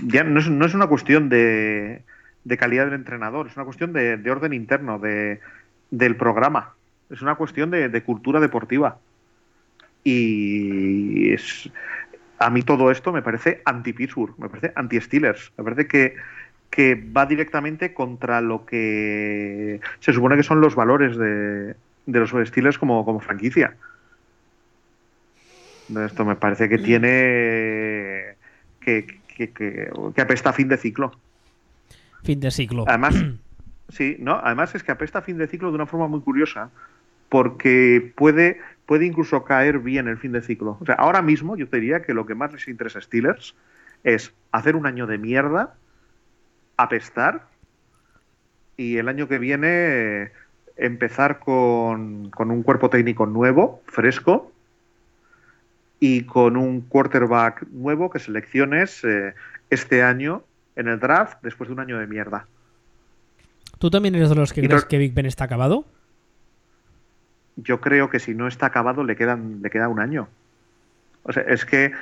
[0.04, 2.02] ya no es, no es, una cuestión de,
[2.44, 5.40] de, calidad del entrenador, es una cuestión de, de orden interno, de,
[5.90, 6.74] del programa.
[7.08, 8.98] Es una cuestión de, cultura deportiva.
[10.04, 11.70] Y es,
[12.38, 16.14] a mí todo esto me parece anti-Pittsburgh, me parece anti-Steelers, me parece que,
[16.68, 21.74] que va directamente contra lo que se supone que son los valores de,
[22.06, 23.76] de los Steelers como, como franquicia.
[26.04, 28.36] Esto me parece que tiene
[28.80, 31.12] que, que, que, apesta a fin de ciclo.
[32.24, 32.84] fin de ciclo.
[32.88, 33.14] Además,
[33.88, 34.40] sí, ¿no?
[34.42, 36.70] Además es que apesta fin de ciclo de una forma muy curiosa,
[37.28, 40.78] porque puede, puede incluso caer bien el fin de ciclo.
[40.80, 43.54] O sea, ahora mismo yo te diría que lo que más les interesa a Steelers
[44.02, 45.74] es hacer un año de mierda,
[46.76, 47.46] apestar,
[48.76, 50.32] y el año que viene
[50.76, 54.52] empezar con, con un cuerpo técnico nuevo, fresco,
[55.98, 59.34] y con un quarterback nuevo que selecciones eh,
[59.70, 60.42] este año
[60.76, 62.46] en el draft después de un año de mierda.
[63.78, 65.86] ¿Tú también eres de los que Y crees que Big Ben está acabado?
[67.56, 70.28] Yo creo que si no está acabado le, quedan, le queda un año.
[71.22, 71.92] O sea, es que...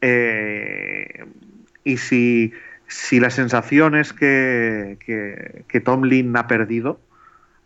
[0.00, 1.24] eh,
[1.84, 2.52] y si,
[2.88, 7.00] si la sensación es que, que, que Tomlin ha perdido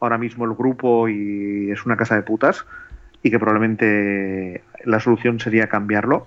[0.04, 2.64] ahora mismo el grupo y es una casa de putas
[3.22, 6.26] y que probablemente la solución sería cambiarlo,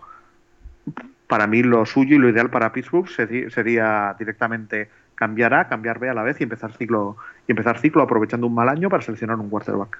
[1.27, 6.09] para mí lo suyo y lo ideal para Pittsburgh sería directamente cambiar A, cambiar B
[6.09, 7.17] a la vez y empezar ciclo
[7.47, 9.99] y empezar ciclo aprovechando un mal año para seleccionar un quarterback.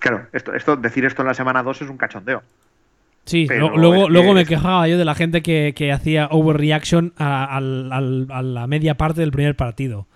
[0.00, 2.42] Claro, esto, esto, decir esto en la semana 2 es un cachondeo.
[3.26, 7.12] Sí, Pero luego, que luego me quejaba yo de la gente que, que hacía overreaction
[7.18, 10.06] a, a la media parte del primer partido.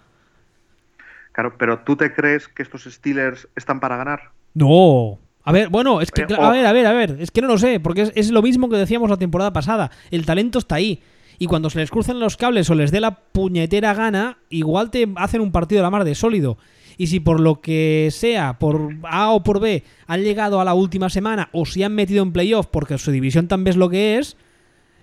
[1.34, 4.30] Claro, pero ¿tú te crees que estos Steelers están para ganar?
[4.54, 5.18] No.
[5.42, 7.48] A ver, bueno, es que, Eh, a ver, a ver, a ver, es que no
[7.48, 9.90] lo sé, porque es, es lo mismo que decíamos la temporada pasada.
[10.12, 11.02] El talento está ahí.
[11.40, 15.08] Y cuando se les cruzan los cables o les dé la puñetera gana, igual te
[15.16, 16.56] hacen un partido de la mar de sólido.
[16.96, 20.74] Y si por lo que sea, por A o por B, han llegado a la
[20.74, 24.18] última semana o si han metido en playoff porque su división también es lo que
[24.18, 24.36] es,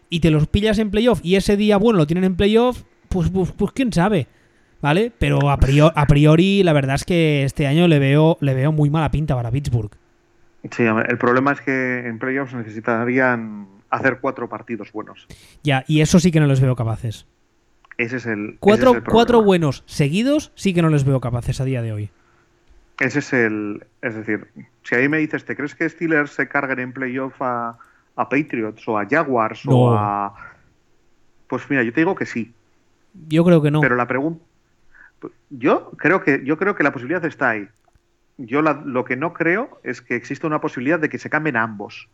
[0.09, 3.29] y te los pillas en playoff y ese día bueno lo tienen en playoff, pues,
[3.29, 4.27] pues, pues quién sabe.
[4.81, 5.11] ¿Vale?
[5.17, 8.71] Pero a priori, a priori, la verdad es que este año le veo, le veo
[8.71, 9.91] muy mala pinta para Pittsburgh.
[10.71, 15.27] Sí, el problema es que en playoffs necesitarían hacer cuatro partidos buenos.
[15.63, 17.25] Ya, y eso sí que no les veo capaces.
[17.97, 19.13] Ese es el, ese Cuatro, es el problema.
[19.13, 22.09] cuatro buenos seguidos sí que no les veo capaces a día de hoy.
[22.99, 23.85] Ese es el.
[24.01, 24.47] Es decir,
[24.83, 27.77] si ahí me dices, ¿te crees que Steelers se carguen en playoff a,
[28.15, 29.75] a Patriots o a Jaguars No.
[29.77, 30.33] o a.
[31.47, 32.53] Pues mira, yo te digo que sí.
[33.27, 33.81] Yo creo que no.
[33.81, 34.43] Pero la pregunta.
[35.49, 37.67] Yo creo que, yo creo que la posibilidad está ahí.
[38.37, 41.57] Yo la- lo que no creo es que exista una posibilidad de que se cambien
[41.57, 42.07] a ambos.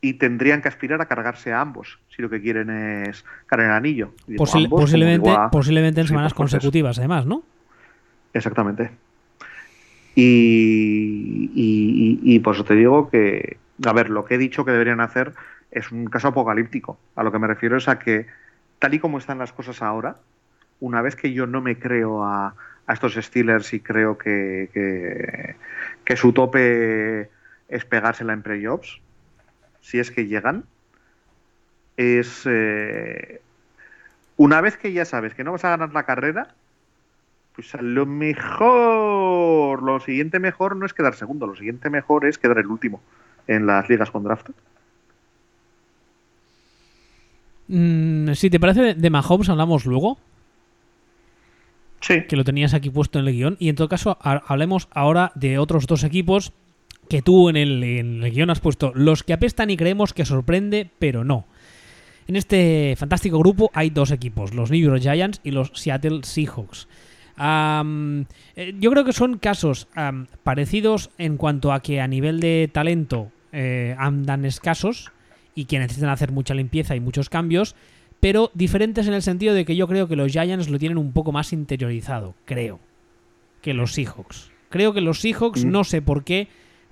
[0.00, 3.74] Y tendrían que aspirar a cargarse a ambos, si lo que quieren es cargar el
[3.76, 4.12] anillo.
[4.66, 7.42] Ambos, posiblemente, a- posiblemente en semanas pues, pues consecutivas, además, ¿no?
[8.32, 8.90] Exactamente.
[10.14, 14.64] Y, y, y- y por eso te digo que, a ver, lo que he dicho
[14.64, 15.32] que deberían hacer
[15.70, 16.98] es un caso apocalíptico.
[17.16, 18.26] A lo que me refiero es a que,
[18.78, 20.16] tal y como están las cosas ahora,
[20.80, 22.54] una vez que yo no me creo a,
[22.88, 25.56] estos Steelers y creo que,
[26.04, 27.30] que, su tope
[27.68, 29.00] es pegársela en playoffs,
[29.80, 30.64] si es que llegan,
[31.96, 33.40] es eh,
[34.36, 36.54] una vez que ya sabes que no vas a ganar la carrera,
[37.56, 42.38] pues a lo mejor, lo siguiente mejor no es quedar segundo, lo siguiente mejor es
[42.38, 43.00] quedar el último
[43.48, 44.50] en las ligas con draft.
[47.68, 50.18] Mm, si te parece, de Mahomes hablamos luego,
[52.28, 53.56] Que lo tenías aquí puesto en el guion.
[53.58, 56.52] Y en todo caso, ha- hablemos ahora de otros dos equipos
[57.08, 58.92] que tú en el, en el guion has puesto.
[58.94, 61.46] Los que apestan y creemos que sorprende, pero no.
[62.28, 66.88] En este fantástico grupo hay dos equipos, los New York Giants y los Seattle Seahawks.
[68.56, 69.86] Eh, yo creo que son casos
[70.42, 75.12] parecidos en cuanto a que a nivel de talento eh, andan escasos
[75.54, 77.76] y que necesitan hacer mucha limpieza y muchos cambios,
[78.20, 81.12] pero diferentes en el sentido de que yo creo que los Giants lo tienen un
[81.12, 82.80] poco más interiorizado, creo,
[83.62, 84.50] que los Seahawks.
[84.68, 85.70] Creo que los Seahawks, Mm.
[85.70, 86.48] no sé por qué,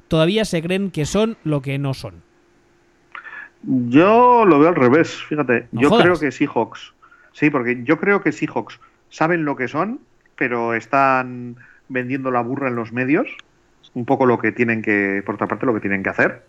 [0.09, 2.23] todavía se creen que son lo que no son.
[3.63, 5.69] Yo lo veo al revés, fíjate.
[5.73, 6.05] No yo jodas.
[6.05, 6.93] creo que Seahawks.
[7.33, 10.01] Sí, porque yo creo que Seahawks saben lo que son,
[10.37, 11.57] pero están
[11.89, 13.27] vendiendo la burra en los medios.
[13.95, 16.45] Un poco lo que tienen que, por otra parte, lo que tienen que hacer.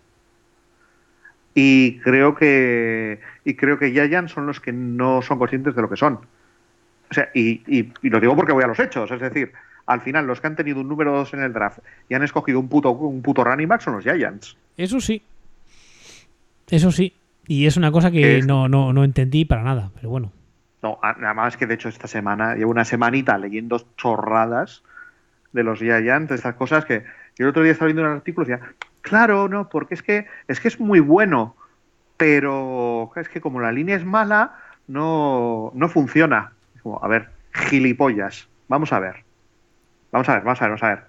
[1.58, 3.18] Y creo que.
[3.46, 6.20] Y creo que Giants son los que no son conscientes de lo que son.
[7.10, 9.10] O sea, y, y- y lo digo porque voy a los hechos.
[9.10, 9.52] Es decir,
[9.86, 11.78] al final, los que han tenido un número 2 en el draft
[12.10, 14.54] y han escogido un puto, un puto running back son los Giants.
[14.76, 15.22] Eso sí.
[16.68, 17.14] Eso sí.
[17.46, 20.32] Y es una cosa que Es- no, no, no entendí para nada, pero bueno.
[20.82, 24.82] No, a- nada más que de hecho esta semana llevo una semanita leyendo chorradas
[25.52, 27.04] de los Giants, de estas cosas que
[27.38, 28.68] yo el otro día estaba viendo un artículo y decía,
[29.06, 31.54] claro, no, porque es que es que es muy bueno,
[32.16, 34.56] pero es que como la línea es mala,
[34.88, 36.52] no, no funciona.
[37.00, 39.24] A ver, gilipollas, vamos a ver.
[40.10, 41.04] Vamos a ver, vamos a ver, vamos a ver.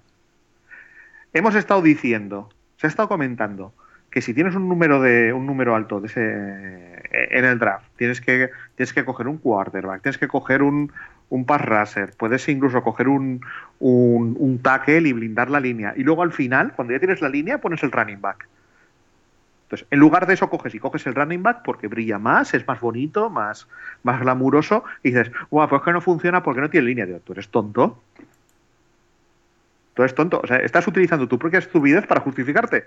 [1.32, 3.72] Hemos estado diciendo, se ha estado comentando
[4.10, 7.86] que si tienes un número de un número alto ese en el draft.
[7.96, 10.92] Tienes que, tienes que coger un quarterback, tienes que coger un,
[11.30, 13.40] un pass rusher, puedes incluso coger un,
[13.80, 15.92] un, un tackle y blindar la línea.
[15.96, 18.48] Y luego al final, cuando ya tienes la línea, pones el running back.
[19.68, 22.66] Entonces, en lugar de eso, coges y coges el running back porque brilla más, es
[22.66, 23.68] más bonito, más,
[24.02, 27.04] más glamuroso, y dices, guau, pues que no funciona porque no tiene línea.
[27.04, 28.00] de tú eres tonto.
[29.92, 30.40] Tú eres tonto.
[30.42, 32.86] O sea, estás utilizando tu propia estupidez para justificarte.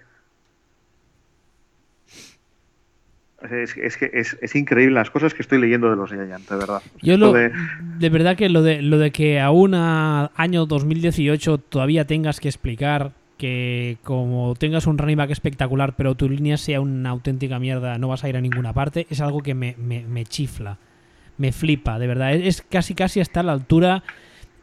[3.49, 6.55] Es, es, que es, es, increíble las cosas que estoy leyendo de los Giants, de
[6.55, 6.81] verdad.
[7.01, 7.51] Yo lo, de...
[7.97, 8.09] de...
[8.09, 13.13] verdad que lo de, lo de que aún a año 2018 todavía tengas que explicar
[13.37, 18.07] que como tengas un running back espectacular pero tu línea sea una auténtica mierda, no
[18.07, 20.77] vas a ir a ninguna parte, es algo que me, me, me chifla,
[21.39, 22.33] me flipa, de verdad.
[22.33, 24.03] Es casi casi hasta la altura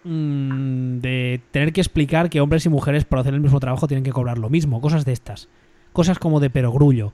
[0.04, 4.04] mmm, de tener que explicar que hombres y mujeres por hacer el mismo trabajo tienen
[4.04, 5.48] que cobrar lo mismo, cosas de estas.
[5.92, 7.12] Cosas como de perogrullo.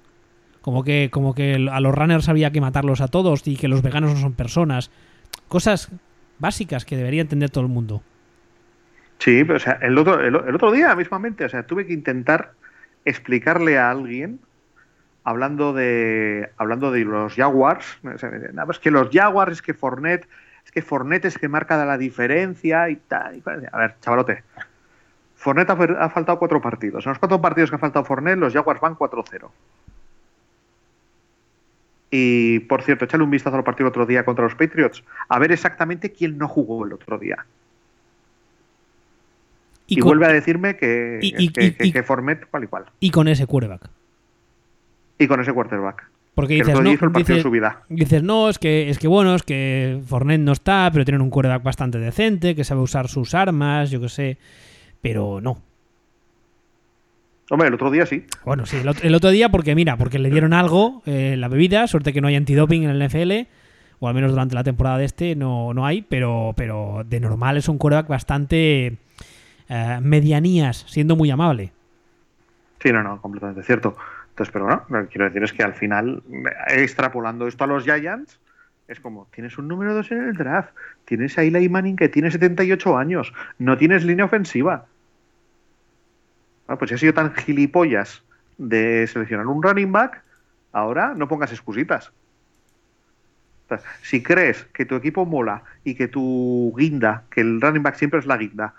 [0.64, 3.82] Como que, como que a los runners había que matarlos a todos y que los
[3.82, 4.90] veganos no son personas.
[5.46, 5.90] Cosas
[6.38, 8.02] básicas que debería entender todo el mundo.
[9.18, 12.52] Sí, pero o sea, el otro, el, otro día mismamente, o sea, tuve que intentar
[13.04, 14.40] explicarle a alguien,
[15.22, 17.98] hablando de hablando de los Jaguars,
[18.70, 20.26] es que los Jaguars, es que Fornet,
[20.64, 23.42] es que Fornet es que marca la diferencia y tal.
[23.70, 24.44] A ver, chavalote,
[25.34, 27.04] Fornet ha, ha, faltado cuatro partidos.
[27.04, 29.50] En los cuatro partidos que ha faltado Fornet, los Jaguars van 4-0.
[32.16, 35.36] Y por cierto, échale un vistazo al partido el otro día contra los Patriots, a
[35.40, 37.44] ver exactamente quién no jugó el otro día.
[39.88, 42.84] Y, y con, vuelve a decirme que, y, que, que, que, Formet cual y cual.
[43.00, 43.90] Y con ese quarterback.
[45.18, 46.08] Y con ese quarterback.
[46.36, 47.82] Porque dices, no, hizo el partido dices, de su vida.
[47.88, 51.30] dices, no, es que, es que bueno, es que Fornet no está, pero tienen un
[51.30, 54.38] quarterback bastante decente, que sabe usar sus armas, yo qué sé.
[55.02, 55.60] Pero no,
[57.50, 58.26] Hombre, el otro día sí.
[58.44, 61.86] Bueno, sí, el, el otro día porque, mira, porque le dieron algo, eh, la bebida,
[61.86, 63.48] suerte que no hay antidoping en el NFL,
[64.00, 67.56] o al menos durante la temporada de este no, no hay, pero, pero de normal
[67.56, 68.96] es un quarterback bastante
[69.68, 71.72] eh, medianías, siendo muy amable.
[72.82, 73.96] Sí, no, no, completamente cierto.
[74.30, 76.22] Entonces, pero bueno, lo que quiero decir es que al final,
[76.68, 78.40] extrapolando esto a los Giants,
[78.88, 80.74] es como, tienes un número 2 en el draft,
[81.04, 84.86] tienes a Eli Manning que tiene 78 años, no tienes línea ofensiva,
[86.66, 88.22] Ah, pues si has sido tan gilipollas
[88.58, 90.22] de seleccionar un running back,
[90.72, 92.12] ahora no pongas excusitas.
[94.02, 98.20] Si crees que tu equipo mola y que tu guinda, que el running back siempre
[98.20, 98.74] es la guinda,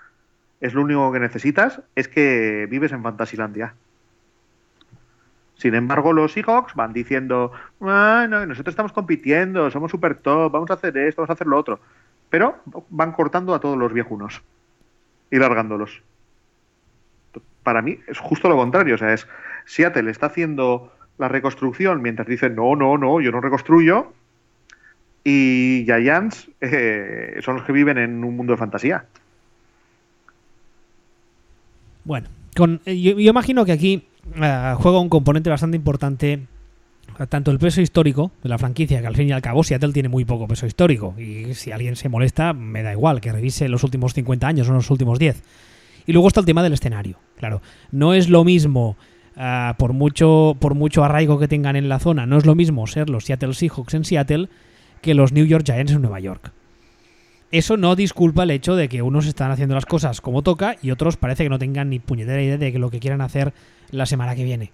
[0.61, 3.73] es lo único que necesitas, es que vives en Fantasilandia.
[5.57, 10.69] Sin embargo, los Seahawks van diciendo, ah, no, nosotros estamos compitiendo, somos super top, vamos
[10.69, 11.79] a hacer esto, vamos a hacer lo otro.
[12.29, 12.57] Pero
[12.89, 14.41] van cortando a todos los viejunos
[15.31, 16.01] y largándolos
[17.65, 18.95] para mí es justo lo contrario.
[18.95, 19.27] O sea, es
[19.65, 24.13] Seattle está haciendo la reconstrucción mientras dicen no, no, no, yo no reconstruyo.
[25.25, 29.05] Y Giants eh, son los que viven en un mundo de fantasía.
[32.03, 36.41] Bueno, con, yo, imagino que aquí uh, juega un componente bastante importante
[37.29, 40.09] tanto el peso histórico de la franquicia, que al fin y al cabo Seattle tiene
[40.09, 43.83] muy poco peso histórico, y si alguien se molesta, me da igual, que revise los
[43.83, 45.41] últimos 50 años o los últimos 10.
[46.07, 47.17] Y luego está el tema del escenario.
[47.37, 47.61] Claro,
[47.91, 48.95] no es lo mismo,
[49.35, 52.87] uh, por, mucho, por mucho arraigo que tengan en la zona, no es lo mismo
[52.87, 54.49] ser los Seattle Seahawks en Seattle
[55.01, 56.51] que los New York Giants en Nueva York.
[57.51, 60.91] Eso no disculpa el hecho de que unos están haciendo las cosas como toca y
[60.91, 63.53] otros parece que no tengan ni puñetera idea de lo que quieran hacer
[63.91, 64.71] la semana que viene.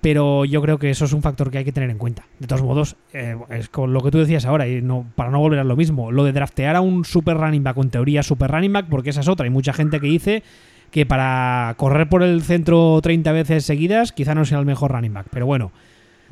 [0.00, 2.26] Pero yo creo que eso es un factor que hay que tener en cuenta.
[2.38, 5.38] De todos modos, eh, es con lo que tú decías ahora, y no, para no
[5.38, 8.50] volver a lo mismo, lo de draftear a un super running back, en teoría super
[8.50, 9.44] running back, porque esa es otra.
[9.44, 10.42] Hay mucha gente que dice
[10.90, 15.12] que para correr por el centro 30 veces seguidas quizá no sea el mejor running
[15.12, 15.26] back.
[15.30, 15.72] Pero bueno,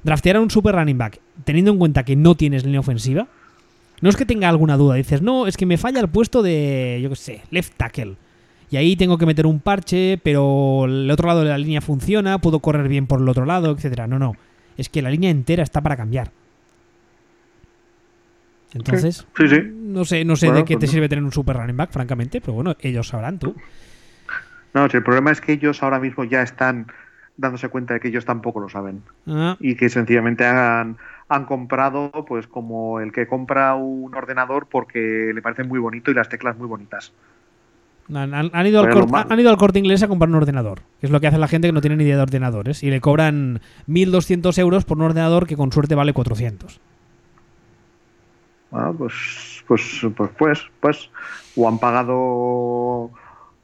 [0.02, 3.26] draftear a un super running back teniendo en cuenta que no tienes línea ofensiva,
[4.00, 7.00] no es que tenga alguna duda, dices, no, es que me falla el puesto de,
[7.02, 8.16] yo qué sé, left tackle.
[8.70, 12.38] Y ahí tengo que meter un parche, pero el otro lado de la línea funciona,
[12.38, 14.06] puedo correr bien por el otro lado, etcétera.
[14.06, 14.34] No, no.
[14.76, 16.32] Es que la línea entera está para cambiar.
[18.72, 19.56] Entonces, sí, sí.
[19.72, 21.92] no sé, no sé bueno, de qué pues te sirve tener un super running back,
[21.92, 23.54] francamente, pero bueno, ellos sabrán tú.
[24.74, 26.88] No, el problema es que ellos ahora mismo ya están
[27.36, 29.02] dándose cuenta de que ellos tampoco lo saben.
[29.26, 29.56] Ah.
[29.60, 30.96] Y que sencillamente han,
[31.28, 36.14] han comprado, pues como el que compra un ordenador porque le parece muy bonito y
[36.14, 37.12] las teclas muy bonitas.
[38.12, 41.06] Han, han, han, ido al han ido al corte inglés a comprar un ordenador, que
[41.06, 43.00] es lo que hace la gente que no tiene ni idea de ordenadores, y le
[43.00, 46.80] cobran 1.200 euros por un ordenador que con suerte vale 400.
[48.70, 51.10] Bueno, pues, pues, pues, pues, pues,
[51.56, 53.10] o han pagado,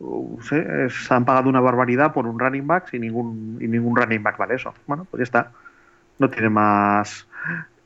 [0.01, 3.97] uh, sé, es- han pagado una barbaridad por un running back y ningún, y ningún
[3.97, 4.75] running back vale eso.
[4.87, 5.53] Bueno, pues ya está.
[6.19, 7.27] No tiene más,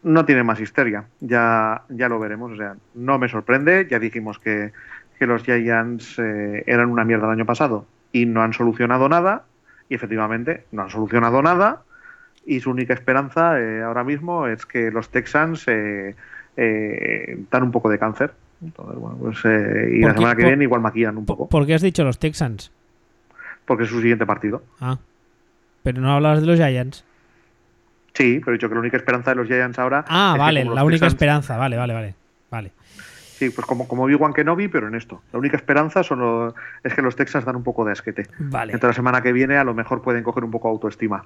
[0.02, 1.04] no tiene más histeria.
[1.20, 2.52] Ya, ya lo veremos.
[2.52, 3.86] O sea, no me sorprende.
[3.90, 4.72] Ya dijimos que,
[5.18, 9.44] que los Giants eh, eran una mierda el año pasado y no han solucionado nada.
[9.88, 11.82] Y efectivamente, no han solucionado nada.
[12.46, 16.14] Y su única esperanza eh, ahora mismo es que los Texans eh,
[16.56, 18.32] dan un poco de cáncer.
[18.64, 21.48] Entonces, bueno, pues, y la semana que viene igual maquillan un poco.
[21.48, 22.72] ¿Por qué has dicho los Texans?
[23.64, 24.62] Porque es su siguiente partido.
[24.80, 24.98] Ah.
[25.82, 27.04] Pero no hablabas de los Giants.
[28.14, 30.04] Sí, pero he dicho que la única esperanza de los Giants ahora.
[30.08, 32.14] Ah, vale, la única esperanza, vale, vale, vale.
[32.50, 32.72] Vale.
[33.34, 35.22] Sí, pues como, como vi Juan Kenobi, pero en esto.
[35.32, 36.54] La única esperanza son
[36.84, 38.28] es que los Texas dan un poco de asquete.
[38.38, 38.72] Vale.
[38.72, 41.24] Entonces la semana que viene a lo mejor pueden coger un poco de autoestima.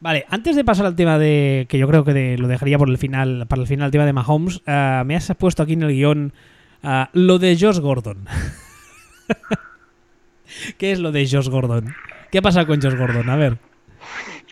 [0.00, 1.66] Vale, antes de pasar al tema de.
[1.68, 3.44] que yo creo que lo dejaría por el final.
[3.48, 4.62] Para el final, el tema de Mahomes.
[4.66, 6.32] Uh, me has puesto aquí en el guion
[6.82, 8.24] uh, lo de Josh Gordon.
[10.78, 11.94] ¿Qué es lo de Josh Gordon?
[12.30, 13.28] ¿Qué ha pasado con Josh Gordon?
[13.28, 13.58] A ver.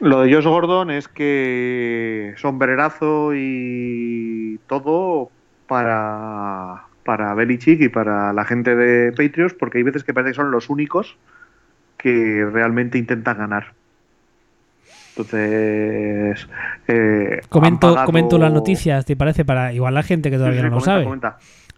[0.01, 5.30] Lo de Josh Gordon es que sombrerazo y todo
[5.66, 10.36] para, para Belichick y para la gente de Patriots, porque hay veces que parece que
[10.36, 11.16] son los únicos
[11.96, 13.77] que realmente intentan ganar.
[15.18, 16.46] Entonces.
[16.86, 19.44] Eh, comento, comento las noticias, ¿te parece?
[19.44, 21.06] Para igual la gente que todavía no lo sabe.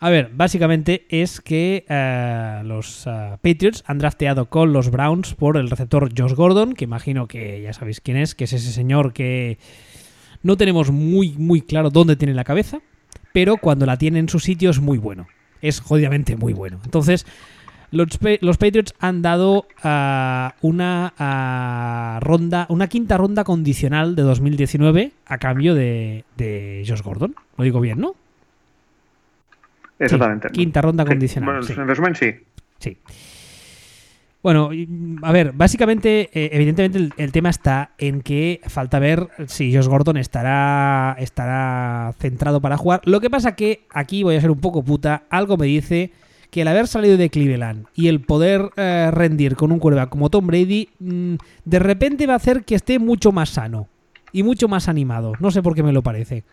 [0.03, 5.59] A ver, básicamente es que eh, los eh, Patriots han drafteado con los Browns por
[5.59, 9.13] el receptor Josh Gordon, que imagino que ya sabéis quién es, que es ese señor
[9.13, 9.59] que
[10.43, 12.81] no tenemos muy, muy claro dónde tiene la cabeza,
[13.35, 15.27] pero cuando la tiene en su sitio es muy bueno.
[15.61, 16.81] Es jodidamente muy bueno.
[16.83, 17.27] Entonces,
[17.91, 25.75] los, Patriots han dado eh, una ronda, una quinta ronda condicional de 2019 a cambio
[25.75, 27.35] de, de Josh Gordon.
[27.57, 28.15] Lo digo bien, ¿no?
[29.99, 30.49] Exactamente.
[30.51, 31.61] quinta ronda condicional.
[31.61, 32.35] Bueno, En resumen, sí.
[32.79, 32.97] Sí.
[34.43, 34.71] Bueno,
[35.23, 40.17] a ver, básicamente, eh, evidentemente el, tema está en que falta ver si Josh Gordon
[40.17, 43.03] estará, estará centrado para jugar.
[43.05, 46.13] Lo que pasa que aquí voy a ser un poco puta, algo me dice
[46.51, 50.31] que el haber salido de Cleveland y el poder eh, rendir con un quarterback como
[50.31, 51.35] Tom Brady, mm,
[51.65, 53.89] de repente va a hacer que esté mucho más sano
[54.33, 55.33] y mucho más animado.
[55.41, 56.45] No sé por qué me lo parece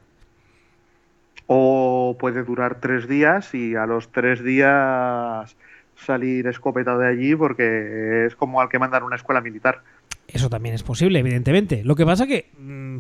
[1.48, 5.56] o puede durar tres días y a los tres días
[5.96, 9.82] salir escopeta de allí porque es como al que mandan una escuela militar.
[10.28, 11.84] Eso también es posible, evidentemente.
[11.86, 12.98] Lo que pasa que mm,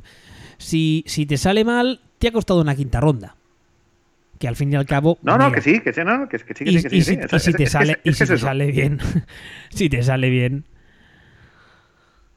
[0.57, 3.35] si, si te sale mal, te ha costado una quinta ronda.
[4.39, 5.17] Que al fin y al cabo.
[5.23, 6.95] No, no, que sí, que sí, no, que, que sí, que sí, que sí.
[6.97, 7.01] Y
[7.39, 8.99] si, te sale, y si te sale bien,
[9.69, 10.65] si te sale bien,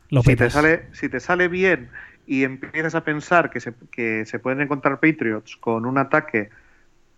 [0.08, 1.90] lo si te sale, si te sale bien
[2.26, 6.50] y empiezas a pensar que se, que se pueden encontrar Patriots con un ataque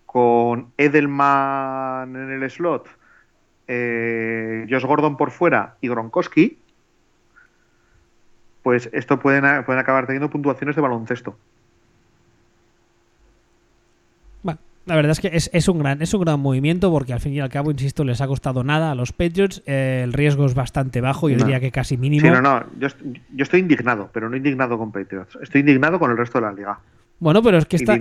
[0.06, 2.88] con Edelman en el slot,
[3.66, 6.58] eh, Josh Gordon por fuera y Gronkowski,
[8.62, 11.38] pues esto pueden, pueden acabar teniendo puntuaciones de baloncesto.
[14.84, 17.40] La verdad es que es, un gran, es un gran movimiento porque al fin y
[17.40, 19.62] al cabo, insisto, les ha costado nada a los Patriots.
[19.64, 22.26] Eh, el riesgo es bastante bajo, yo diría que casi mínimo.
[22.26, 22.64] Sí, no, no.
[22.78, 22.88] Yo,
[23.38, 25.38] estoy indignado, pero no indignado con Patriots.
[25.40, 26.80] Estoy indignado con el resto de la liga.
[27.20, 27.94] Bueno, pero es que esta,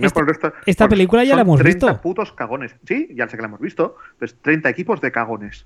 [0.66, 2.02] esta, película ya la hemos 30 visto.
[2.02, 2.74] putos cagones.
[2.84, 3.96] Sí, ya sé que la hemos visto.
[4.18, 5.64] Pues 30 equipos de cagones.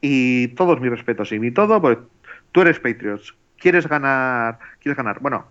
[0.00, 1.98] Y todos mis respetos y mi todo, pues
[2.52, 3.34] tú eres Patriots.
[3.58, 4.60] ¿Quieres ganar?
[4.80, 5.18] ¿Quieres ganar?
[5.20, 5.46] Bueno,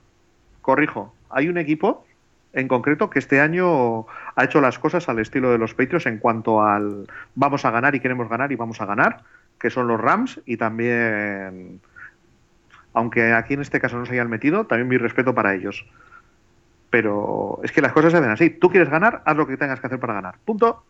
[0.61, 1.13] corrijo.
[1.29, 2.05] Hay un equipo
[2.53, 6.17] en concreto que este año ha hecho las cosas al estilo de los Patriots en
[6.17, 9.23] cuanto al vamos a ganar y queremos ganar y vamos a ganar,
[9.59, 11.79] que son los Rams y también,
[12.93, 15.85] aunque aquí en este caso no se hayan metido, también mi respeto para ellos.
[16.89, 18.49] Pero es que las cosas se hacen así.
[18.49, 20.35] Tú quieres ganar, haz lo que tengas que hacer para ganar.
[20.43, 20.83] Punto.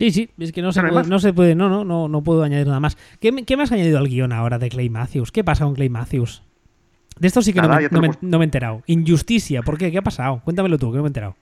[0.00, 2.42] Sí, sí, es que no se, puede, no se puede, no, no, no, no puedo
[2.42, 2.96] añadir nada más.
[3.20, 5.30] ¿Qué, ¿Qué me has añadido al guion ahora de Clay Matthews?
[5.30, 6.42] ¿Qué pasa con Clay Matthews?
[7.18, 8.82] De esto sí que no, me, he enterado.
[8.86, 9.90] Injusticia, ¿por qué?
[9.90, 10.40] ¿Qué ha pasado?
[10.44, 11.36] Cuéntamelo tú, que no me he enterado.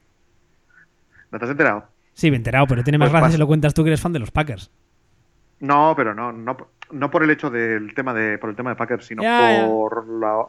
[1.30, 1.84] ¿No te has enterado?
[2.14, 4.00] Sí, me he enterado, pero tiene más pues gracia si lo cuentas tú que eres
[4.00, 4.70] fan de los Packers.
[5.60, 6.56] No, pero no, no,
[6.90, 10.46] no por el hecho del tema de, por el tema de Packers, sino por la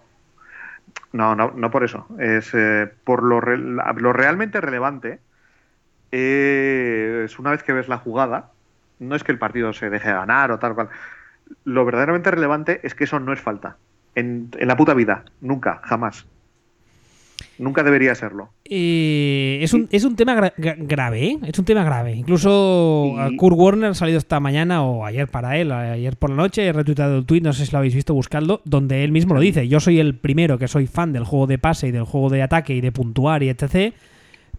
[1.11, 2.07] no, no, no por eso.
[2.19, 5.19] Es eh, por lo, lo, realmente relevante.
[6.11, 8.51] es una vez que ves la jugada,
[8.99, 10.89] no es que el partido se deje ganar o tal cual.
[11.65, 13.77] Lo verdaderamente relevante es que eso no es falta
[14.15, 15.25] en, la puta vida.
[15.41, 16.25] Nunca, jamás.
[17.57, 18.49] Nunca debería serlo.
[18.65, 21.39] Eh, es, un, es un tema grave, ¿eh?
[21.45, 22.13] Es un tema grave.
[22.13, 26.65] Incluso Kurt Warner ha salido esta mañana o ayer para él, ayer por la noche,
[26.65, 29.41] he retuiteado el tweet, no sé si lo habéis visto buscando, donde él mismo lo
[29.41, 29.67] dice.
[29.67, 32.41] Yo soy el primero que soy fan del juego de pase y del juego de
[32.41, 33.93] ataque y de puntuar y etc.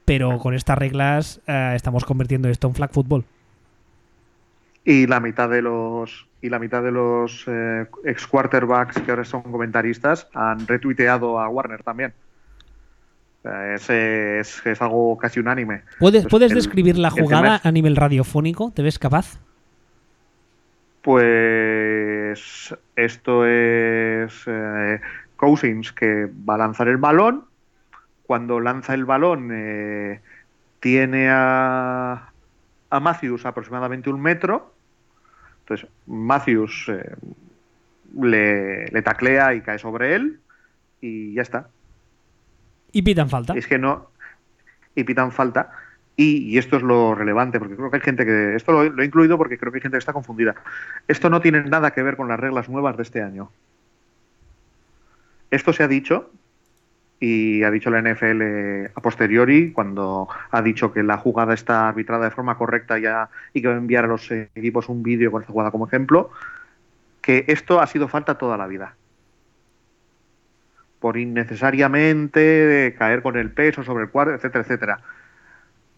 [0.05, 3.25] Pero con estas reglas eh, estamos convirtiendo esto en flag football.
[4.91, 9.25] Y la mitad de los y la mitad de los eh, ex quarterbacks que ahora
[9.25, 12.13] son comentaristas han retuiteado a Warner también.
[13.45, 15.83] Es, es, es, algo casi unánime.
[15.99, 18.73] ¿Puedes, ¿puedes el, describir la jugada es, a nivel radiofónico?
[18.75, 19.39] ¿Te ves capaz?
[21.03, 25.01] Pues esto es eh,
[25.37, 27.45] Cousins que va a lanzar el balón.
[28.25, 30.21] Cuando lanza el balón eh,
[30.81, 32.33] tiene a,
[32.91, 34.80] a Matthews aproximadamente un metro.
[35.71, 37.15] Entonces Matthews eh,
[38.21, 40.41] le, le taclea y cae sobre él
[41.01, 41.69] y ya está.
[42.91, 43.55] Y pitan falta.
[43.55, 44.11] Es que no.
[44.97, 45.71] Y pitan falta.
[46.17, 48.57] Y, y, esto es lo relevante, porque creo que hay gente que.
[48.57, 50.57] Esto lo, lo, he incluido porque creo que hay gente que está confundida.
[51.07, 53.53] Esto no tiene nada que ver con las reglas nuevas de este año.
[55.53, 56.33] Esto se ha dicho,
[57.21, 62.25] y ha dicho la NFL a posteriori, cuando ha dicho que la jugada está arbitrada
[62.25, 65.43] de forma correcta ya, y que va a enviar a los equipos un vídeo con
[65.43, 66.31] esta jugada como ejemplo,
[67.21, 68.95] que esto ha sido falta toda la vida
[71.01, 75.01] por innecesariamente caer con el peso sobre el cuadro, etcétera, etcétera.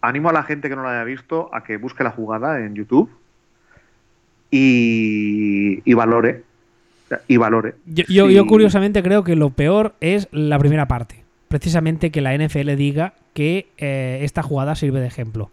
[0.01, 2.73] Animo a la gente que no la haya visto a que busque la jugada en
[2.73, 3.11] YouTube
[4.49, 6.43] y, y valore.
[7.27, 7.75] Y valore.
[7.85, 8.33] Yo, yo, sí.
[8.33, 11.23] yo, curiosamente creo que lo peor es la primera parte.
[11.47, 15.51] Precisamente que la NFL diga que eh, esta jugada sirve de ejemplo.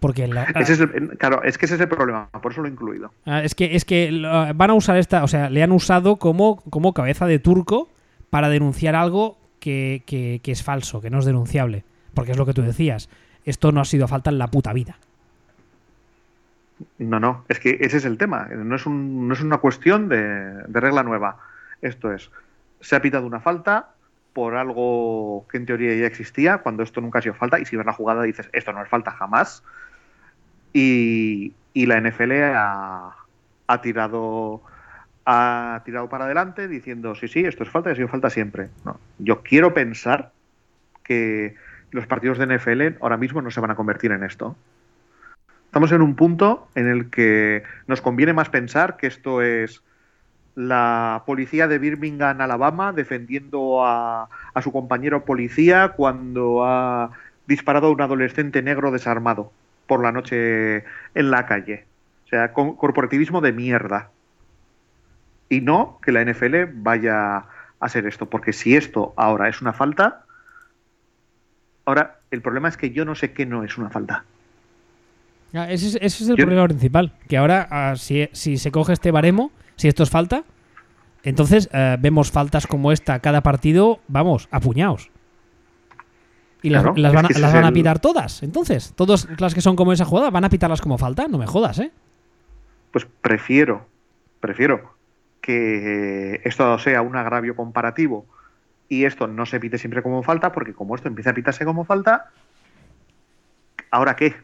[0.00, 2.68] Porque la, ese es el, claro, es que ese es el problema, por eso lo
[2.68, 3.12] he incluido.
[3.26, 4.12] Es que, es que
[4.54, 7.88] van a usar esta, o sea, le han usado como, como cabeza de turco
[8.30, 11.82] para denunciar algo que, que, que, es falso, que no es denunciable.
[12.14, 13.08] Porque es lo que tú decías.
[13.44, 14.98] Esto no ha sido falta en la puta vida.
[16.98, 18.48] No, no, es que ese es el tema.
[18.50, 21.38] No es, un, no es una cuestión de, regla nueva.
[21.82, 22.30] Esto es,
[22.80, 23.90] se ha pitado una falta
[24.32, 27.76] por algo que en teoría ya existía, cuando esto nunca ha sido falta, y si
[27.76, 29.64] ves la jugada dices, esto no es falta jamás.
[30.72, 33.14] Y, la NFL ha,
[33.68, 34.62] ha tirado
[35.30, 38.70] ha tirado para adelante diciendo, sí, sí, esto es falta y ha sido falta siempre.
[39.18, 40.32] Yo quiero pensar
[41.04, 41.54] que
[41.90, 44.56] los partidos de NFL ahora mismo no se van a convertir en esto.
[45.68, 49.82] Estamos en un punto en el que nos conviene más pensar que esto es
[50.54, 54.30] la policía de Birmingham, Alabama, defendiendo a,
[54.62, 57.10] su compañero policía cuando ha
[57.46, 59.52] disparado a un adolescente negro desarmado
[59.86, 61.84] por la noche en la calle.
[62.24, 64.10] O sea, corporativismo de mierda
[65.50, 67.46] y no que la NFL vaya a
[67.78, 70.24] hacer esto, porque si esto ahora es una falta,
[71.84, 74.24] ahora el problema es que yo no sé qué no es una falta.
[75.54, 78.92] Ah, ese, es, ese, es, el problema principal, que ahora uh, si, si, se coge
[78.92, 80.44] este baremo, si esto es falta,
[81.22, 85.10] entonces uh, vemos faltas como esta cada partido, vamos, apuñados.
[86.60, 89.60] Y las, claro, las, van, a, las van a pitar todas, entonces, todas las que
[89.60, 91.92] son como esa jugada, van a pitarlas como falta, no me jodas, ¿eh?
[92.90, 93.86] Pues prefiero,
[94.40, 94.96] prefiero
[95.40, 98.26] que esto sea un agravio comparativo
[98.88, 101.84] y esto no se pite siempre como falta, porque como esto empieza a pitarse como
[101.84, 102.30] falta,
[103.90, 104.34] ¿ahora qué?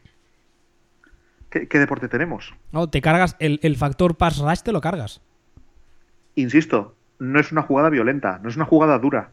[1.55, 2.53] ¿Qué, qué deporte tenemos?
[2.73, 5.21] No, te cargas el, el, factor pass rush, te lo cargas.
[6.35, 9.29] Insisto, no es una jugada violenta, no es una jugada dura.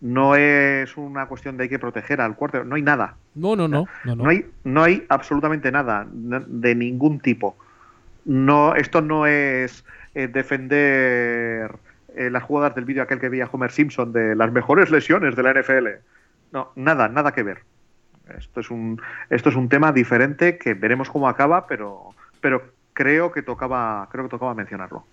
[0.00, 3.16] No es una cuestión de hay que proteger al cuarto, no hay nada.
[3.34, 3.86] No, no, no.
[4.04, 4.22] No, no.
[4.22, 7.56] no, hay, no hay absolutamente nada de ningún tipo.
[8.24, 11.74] No, esto no es eh, defender
[12.14, 15.42] eh, las jugadas del vídeo aquel que veía Homer Simpson de las mejores lesiones de
[15.42, 15.88] la NFL.
[16.52, 17.62] No, nada, nada que ver.
[18.36, 19.00] Esto es un,
[19.30, 22.62] esto es un tema diferente que veremos cómo acaba, pero, pero
[22.92, 25.04] creo que tocaba, creo que tocaba mencionarlo.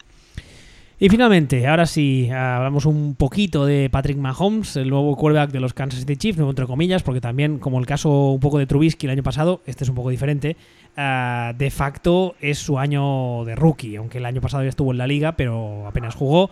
[1.00, 5.74] Y finalmente, ahora sí, hablamos un poquito de Patrick Mahomes, el nuevo quarterback de los
[5.74, 9.08] Kansas City Chiefs, nuevo entre comillas, porque también, como el caso un poco de Trubisky
[9.08, 10.56] el año pasado, este es un poco diferente,
[10.96, 15.00] uh, de facto es su año de rookie, aunque el año pasado ya estuvo en
[15.00, 16.50] la liga, pero apenas jugó.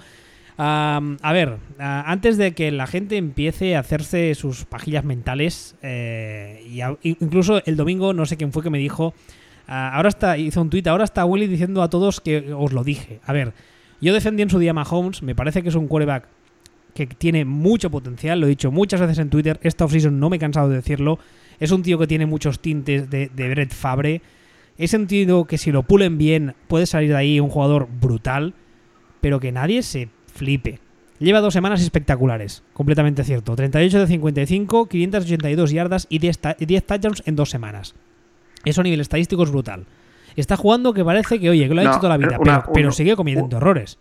[0.64, 6.82] A ver, antes de que la gente empiece a hacerse sus pajillas mentales, eh, y
[7.24, 9.16] incluso el domingo no sé quién fue que me dijo,
[9.66, 13.20] ahora está, hizo un tuit, ahora está Willy diciendo a todos que os lo dije.
[13.26, 13.54] A ver,
[14.02, 16.28] yo defendí en su día a Mahomes, me parece que es un quarterback
[16.94, 20.36] que tiene mucho potencial, lo he dicho muchas veces en Twitter, esta offseason no me
[20.36, 21.18] he cansado de decirlo,
[21.60, 24.22] es un tío que tiene muchos tintes de, de Brett Fabre,
[24.78, 28.54] he sentido que si lo pulen bien puede salir de ahí un jugador brutal,
[29.22, 30.80] pero que nadie se flipe.
[31.20, 33.56] Lleva dos semanas espectaculares, completamente cierto.
[33.56, 37.94] 38 de 55, 582 yardas y 10, 10 touchdowns en dos semanas.
[38.66, 39.86] Eso a nivel estadístico es brutal.
[40.36, 42.66] Está jugando que parece que, oye, que lo ha no, hecho toda la vida, una,
[42.74, 44.00] pero, sigue cometiendo un, errores.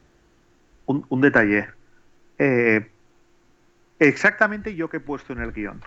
[0.87, 1.67] Un, detalle.
[2.39, 2.87] Eh,
[3.99, 5.81] exactamente yo que he puesto en el guion.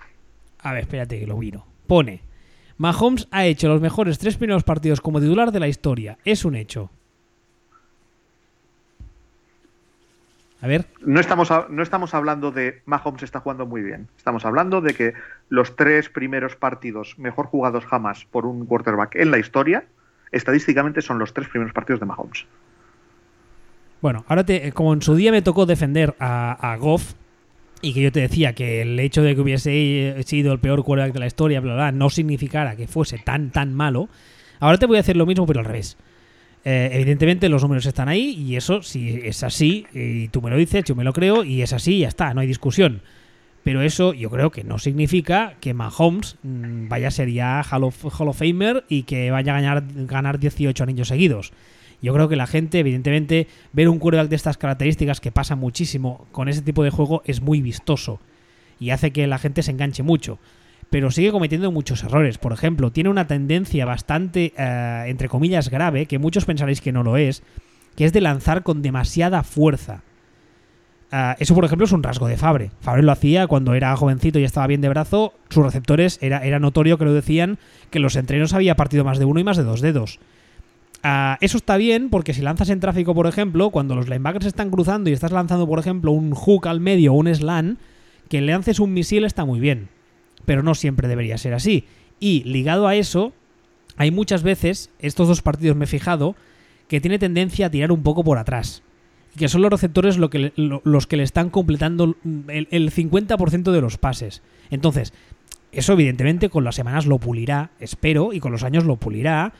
[0.60, 1.66] A ver, espérate que lo miro.
[1.88, 2.22] Pone.
[2.78, 6.18] Mahomes ha hecho los mejores tres primeros partidos como titular de la historia.
[6.26, 6.91] Es un hecho.
[10.64, 10.86] A ver.
[11.01, 14.07] No estamos, no estamos hablando de Mahomes está jugando muy bien.
[14.16, 15.14] Estamos hablando de que
[15.49, 19.84] los tres primeros partidos mejor jugados jamás por un quarterback en la historia,
[20.32, 22.45] estadísticamente son los tres primeros partidos de Mahomes.
[24.01, 27.11] Bueno, ahora te, como en su día me tocó defender a, Goff,
[27.82, 31.14] y que yo te decía que el hecho de que hubiese sido el peor quarterback
[31.14, 34.07] de la historia, bla, bla, no significara que fuese tan, tan malo,
[34.61, 35.97] ahora te voy a hacer lo mismo, pero al revés.
[36.66, 40.57] Eh, evidentemente los números están ahí y eso, si es así, y tú me lo
[40.57, 43.01] dices, yo me lo creo, y es así, ya está, no hay discusión.
[43.64, 47.84] Pero eso yo creo que no significa que Mahomes mm, vaya a ser ya Hall
[47.84, 51.53] of, Famer y que vaya a ganar, ganar 18 anillos seguidos.
[52.01, 56.28] Yo creo que la gente, evidentemente, ver un quarterback de estas características que pasa muchísimo
[56.34, 58.20] con ese tipo de juego es muy vistoso
[58.80, 60.39] y hace que la gente se enganche mucho
[60.94, 62.38] pero sigue cometiendo muchos errores.
[62.38, 67.02] Por ejemplo, tiene una tendencia bastante, eh, entre comillas, grave, que muchos pensaréis que no
[67.02, 67.41] lo es,
[67.96, 70.04] que es de lanzar con demasiada fuerza.
[71.12, 72.70] Eh, eso, por ejemplo, es un rasgo de Fabre.
[72.80, 75.34] Fabre lo hacía cuando era jovencito y estaba bien de brazo.
[75.50, 77.58] Sus receptores era, era notorio que lo decían
[77.89, 80.20] que los entrenos había partido más de uno y más de dos dedos.
[81.02, 84.70] Eh, eso está bien porque si lanzas en tráfico, por ejemplo, cuando los linebackers están
[84.70, 87.80] cruzando y estás lanzando, por ejemplo, un hook al medio o un slant,
[88.30, 89.89] que lances un misil está muy bien
[90.46, 91.86] pero no siempre debería ser así.
[92.20, 93.34] Y ligado a eso,
[93.98, 96.36] hay muchas veces, estos dos partidos me he fijado,
[96.88, 98.84] que tiene tendencia a tirar un poco por atrás.
[99.36, 102.16] Y que son los receptores lo que los que le están completando
[102.48, 104.41] el, el 50% de los pases.
[104.70, 105.14] Entonces,
[105.72, 109.54] eso evidentemente con las semanas lo pulirá, espero, y con los años lo pulirá.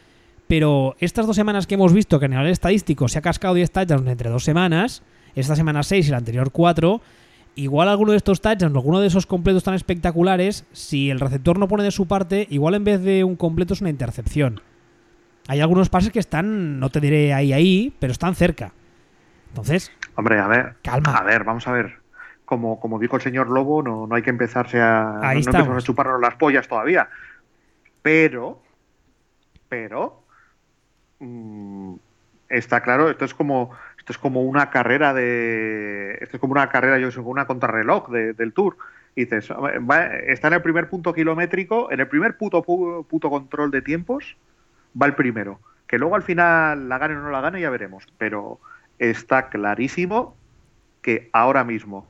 [0.48, 3.72] Pero estas dos semanas que hemos visto que en el estadístico se ha cascado 10
[3.72, 5.02] touchdowns entre dos semanas,
[5.36, 7.02] esta semana 6 y la anterior 4,
[7.56, 11.68] igual alguno de estos touchdowns, alguno de esos completos tan espectaculares, si el receptor no
[11.68, 14.62] pone de su parte, igual en vez de un completo es una intercepción.
[15.48, 18.72] Hay algunos pases que están, no te diré ahí, ahí, pero están cerca.
[19.50, 21.16] Entonces, hombre, a ver, calma.
[21.16, 22.00] A ver, vamos a ver.
[22.46, 25.82] Como, como dijo el señor Lobo, no, no hay que empezarse a, ahí no, a
[25.82, 27.10] chuparnos las pollas todavía.
[28.02, 28.62] Pero,
[29.70, 30.24] pero,
[31.20, 31.96] mm,
[32.50, 33.72] está claro, esto es como
[34.04, 36.18] esto es como una carrera de.
[36.20, 38.76] Esto es como una carrera, yo soy una contrarreloj del Tour.
[39.16, 39.50] Y dices,
[40.28, 44.36] está en el primer punto kilométrico, en el primer puto, puto control de tiempos,
[45.02, 45.62] va el primero.
[45.88, 48.06] Que luego al final la gane o no la gane, ya veremos.
[48.18, 48.60] Pero
[49.00, 50.36] está clarísimo
[51.02, 52.06] que ahora mismo,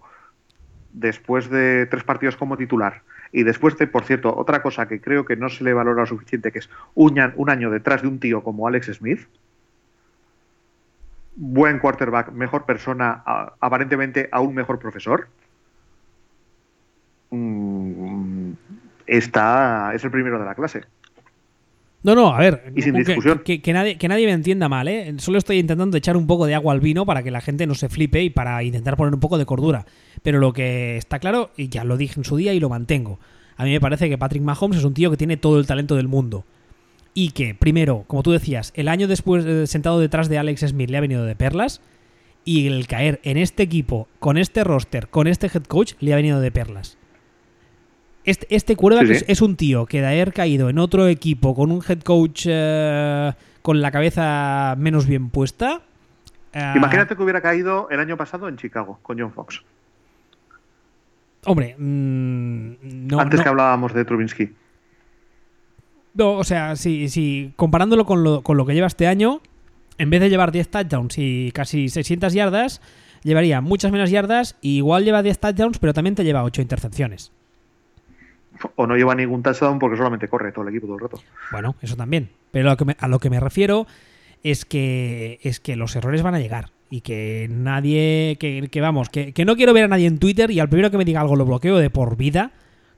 [0.93, 5.25] después de tres partidos como titular, y después de, por cierto, otra cosa que creo
[5.25, 7.19] que no se le valora lo suficiente, que es un
[7.49, 9.27] año detrás de un tío como Alex Smith,
[11.36, 13.23] buen quarterback, mejor persona,
[13.59, 15.27] aparentemente aún mejor profesor,
[17.31, 18.51] mm,
[19.07, 20.81] está, es el primero de la clase.
[22.03, 23.43] No, no, a ver, y sin discusión.
[23.45, 25.13] Que, nadie, que nadie me entienda mal, ¿eh?
[25.19, 27.75] Solo estoy intentando echar un poco de agua al vino para que la gente no
[27.75, 29.86] se flipe y para intentar poner un poco de cordura.
[30.21, 33.19] Pero lo que está claro, y ya lo dije en su día y lo mantengo,
[33.55, 35.95] a mí me parece que Patrick Mahomes es un tío que tiene todo el talento
[35.95, 36.43] del mundo
[37.14, 40.89] y que, primero, como tú decías, el año después eh, sentado detrás de Alex Smith
[40.89, 41.82] le ha venido de perlas
[42.45, 46.16] y el caer en este equipo, con este roster, con este head coach, le ha
[46.16, 46.97] venido de perlas.
[48.26, 48.78] Este, este
[49.28, 53.34] Es, un tío que de haber caído en otro equipo con un head coach eh,
[53.61, 55.82] con la cabeza menos bien puesta.
[56.53, 59.61] Eh, Imagínate que hubiera caído el año pasado en Chicago con John Fox.
[61.45, 63.20] Hombre, mm, no.
[63.20, 64.53] Antes que hablábamos de Trubinsky.
[66.14, 69.41] No, o sea, si, si comparándolo con lo, con lo que lleva este año,
[69.97, 72.82] en vez de llevar 10 touchdowns y casi 600 yardas,
[73.24, 77.32] llevaría muchas menos yardas y igual lleva 10 touchdowns, pero también te lleva 8 intercepciones.
[78.76, 81.20] O no lleva ningún touchdown porque solamente corre todo el equipo todo el rato.
[81.51, 82.30] Bueno, eso también.
[82.51, 83.88] Pero a lo que me, a lo que me refiero
[84.43, 89.09] es que, es que los errores van a llegar y que nadie, que, que vamos,
[89.09, 91.22] que, que, no quiero ver a nadie en Twitter y al primero que me diga
[91.22, 92.51] algo lo bloqueo de por vida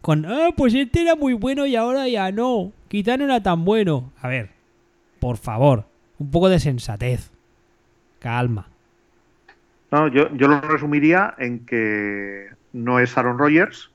[0.05, 2.71] con, ah, pues este era muy bueno y ahora ya no.
[2.89, 4.13] Quizá no era tan bueno.
[4.21, 4.51] A ver,
[5.19, 5.85] por favor,
[6.19, 7.31] un poco de sensatez.
[8.19, 8.67] Calma.
[9.89, 13.89] No, yo, yo lo resumiría en que no es Aaron Rodgers,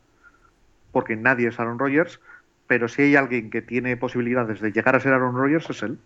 [0.91, 2.19] porque nadie es Aaron Rodgers,
[2.67, 5.97] pero si hay alguien que tiene posibilidades de llegar a ser Aaron Rodgers es él.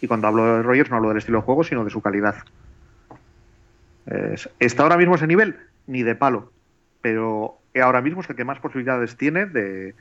[0.00, 2.34] Y cuando hablo de Rodgers no hablo del estilo de juego, sino de su calidad.
[4.58, 5.56] ¿Está ahora mismo ese nivel?
[5.86, 6.50] Ni de palo.
[7.00, 9.94] Pero ahora mismo es el que más posibilidades tiene de,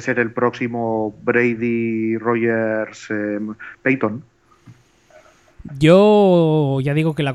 [0.00, 4.22] ser el próximo Brady, Rogers, em, Peyton.
[5.78, 7.32] Yo ya digo que la,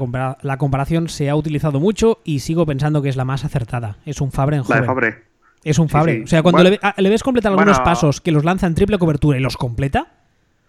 [0.58, 3.98] comparación se ha utilizado mucho y sigo pensando que es la más acertada.
[4.06, 4.76] Es un Fabre en joven.
[4.78, 5.24] La de Fabre.
[5.64, 6.24] Es un Fabre.
[6.24, 9.42] O sea, cuando le, ves completar algunos pasos que los lanza en triple cobertura y
[9.42, 10.08] los completa,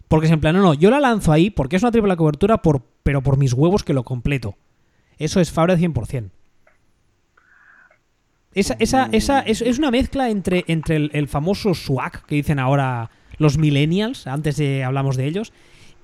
[0.09, 2.59] porque es en plan, no, no, yo la lanzo ahí porque es una triple cobertura,
[2.59, 4.57] por, pero por mis huevos que lo completo.
[5.19, 6.31] Eso es Fabre 100%.
[8.55, 13.11] Esa, esa, esa es, es una mezcla entre, entre el, famoso swag que dicen ahora
[13.39, 15.53] los millennials, antes de hablamos de ellos,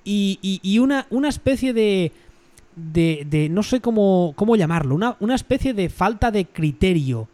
[0.05, 2.13] y, una, una especie de,
[2.75, 7.29] de, no sé cómo, cómo llamarlo, una, una especie de falta de criterio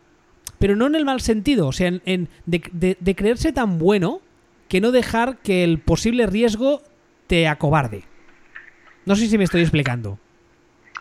[0.64, 4.22] pero no en el mal sentido, o sea, en, de, creerse tan bueno
[4.68, 6.82] que no dejar que el posible riesgo
[7.26, 8.04] te acobarde.
[9.04, 10.18] No sé si me estoy explicando.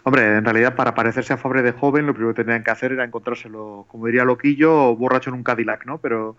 [0.03, 2.91] Hombre, en realidad para parecerse a Fabre de joven lo primero que tenían que hacer
[2.91, 5.97] era encontrárselo, como diría Loquillo, borracho en un Cadillac, ¿no?
[5.97, 6.35] Pero...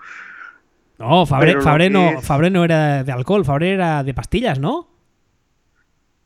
[0.98, 1.54] No, Fabre,
[1.90, 4.88] no, Fabre no era de alcohol, Fabre era de pastillas, ¿no?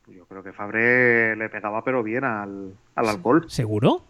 [0.07, 3.45] Yo creo que Fabre le pegaba pero bien al, al alcohol.
[3.47, 4.03] ¿Seguro?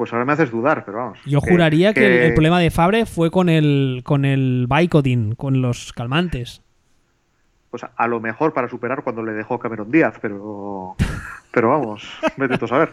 [0.00, 1.18] pues ahora me haces dudar, pero vamos.
[1.26, 5.92] Yo juraría que, el, problema de Fabre fue con el con el Vicodin, con los
[5.92, 6.62] calmantes.
[7.70, 10.96] Pues a, lo mejor para superar cuando le dejó Cameron Díaz, pero
[11.52, 12.92] pero vamos, vete a saber.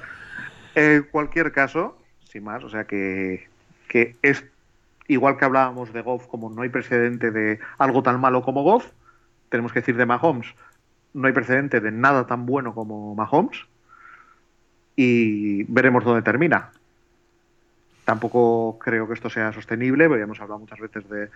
[0.75, 3.47] En cualquier caso, sin más, o sea que,
[3.87, 4.45] que es
[5.07, 8.85] igual que hablábamos de Goff, como no hay precedente de algo tan malo como Goff,
[9.49, 10.53] tenemos que decir de Mahomes,
[11.13, 13.65] no hay precedente de nada tan bueno como Mahomes
[14.95, 16.71] y veremos dónde termina.
[18.05, 21.29] Tampoco creo que esto sea sostenible, porque hemos hablado muchas veces de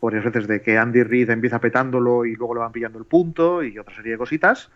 [0.00, 3.62] varias veces de que Andy Reid empieza petándolo y luego le van pillando el punto
[3.62, 4.70] y otra serie de cositas.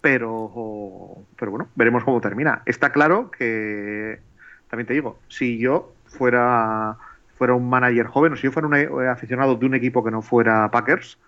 [0.00, 2.62] Pero, pero bueno, veremos cómo termina.
[2.66, 4.20] Está claro que,
[4.70, 6.96] también te digo, si yo fuera,
[7.36, 10.22] fuera un manager joven o si yo fuera un aficionado de un equipo que no
[10.22, 11.18] fuera Packers,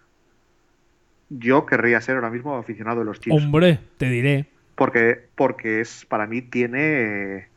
[1.31, 3.45] yo querría ser ahora mismo aficionado de los Chiefs.
[3.45, 4.47] Hombre, te diré.
[4.77, 7.49] Porque, porque es, para mí tiene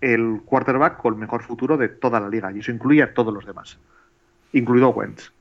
[0.00, 2.52] el quarterback con el mejor futuro de toda la liga.
[2.52, 3.78] Y eso incluye a todos los demás.
[4.52, 5.32] Incluido Wentz.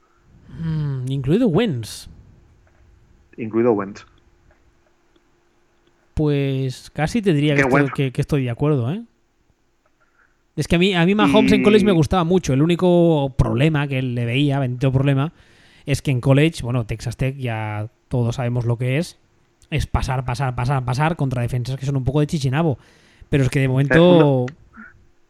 [0.60, 2.10] Mm, incluido Wentz.
[3.38, 4.05] Incluido Wentz.
[6.14, 9.03] Pues casi te diría que estoy, de acuerdo, ¿eh?
[10.57, 12.51] Es que a mí, a mí Mahomes en college me gustaba mucho.
[12.53, 15.32] El único problema que le veía, bendito problema,
[15.86, 19.18] es que en college, bueno, Texas Tech ya todos sabemos lo que es,
[19.70, 22.78] es pasar, pasar, pasar, pasar contra defensas que son un poco de chichinabo.
[23.30, 24.47] Pero es que de momento.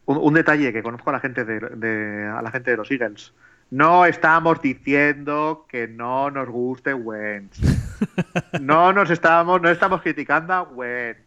[0.06, 3.32] Un, detalle que conozco a la gente de, a la gente de los Eagles.
[3.70, 7.60] No estamos diciendo que no nos guste Wentz.
[8.62, 11.20] No nos estamos, no estamos criticando a Wentz.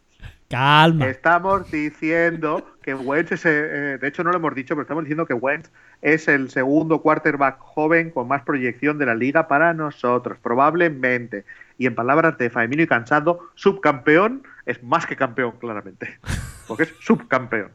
[0.50, 1.06] Calma.
[1.08, 5.28] Estamos diciendo que Wentz es, eh, de hecho no lo hemos dicho, pero estamos diciendo
[5.28, 5.72] que Wentz
[6.02, 11.46] es el segundo quarterback joven con más proyección de la liga para nosotros, probablemente.
[11.78, 16.18] Y en palabras de Faemino y Cansado, subcampeón es más que campeón, claramente.
[16.68, 17.72] Porque es subcampeón.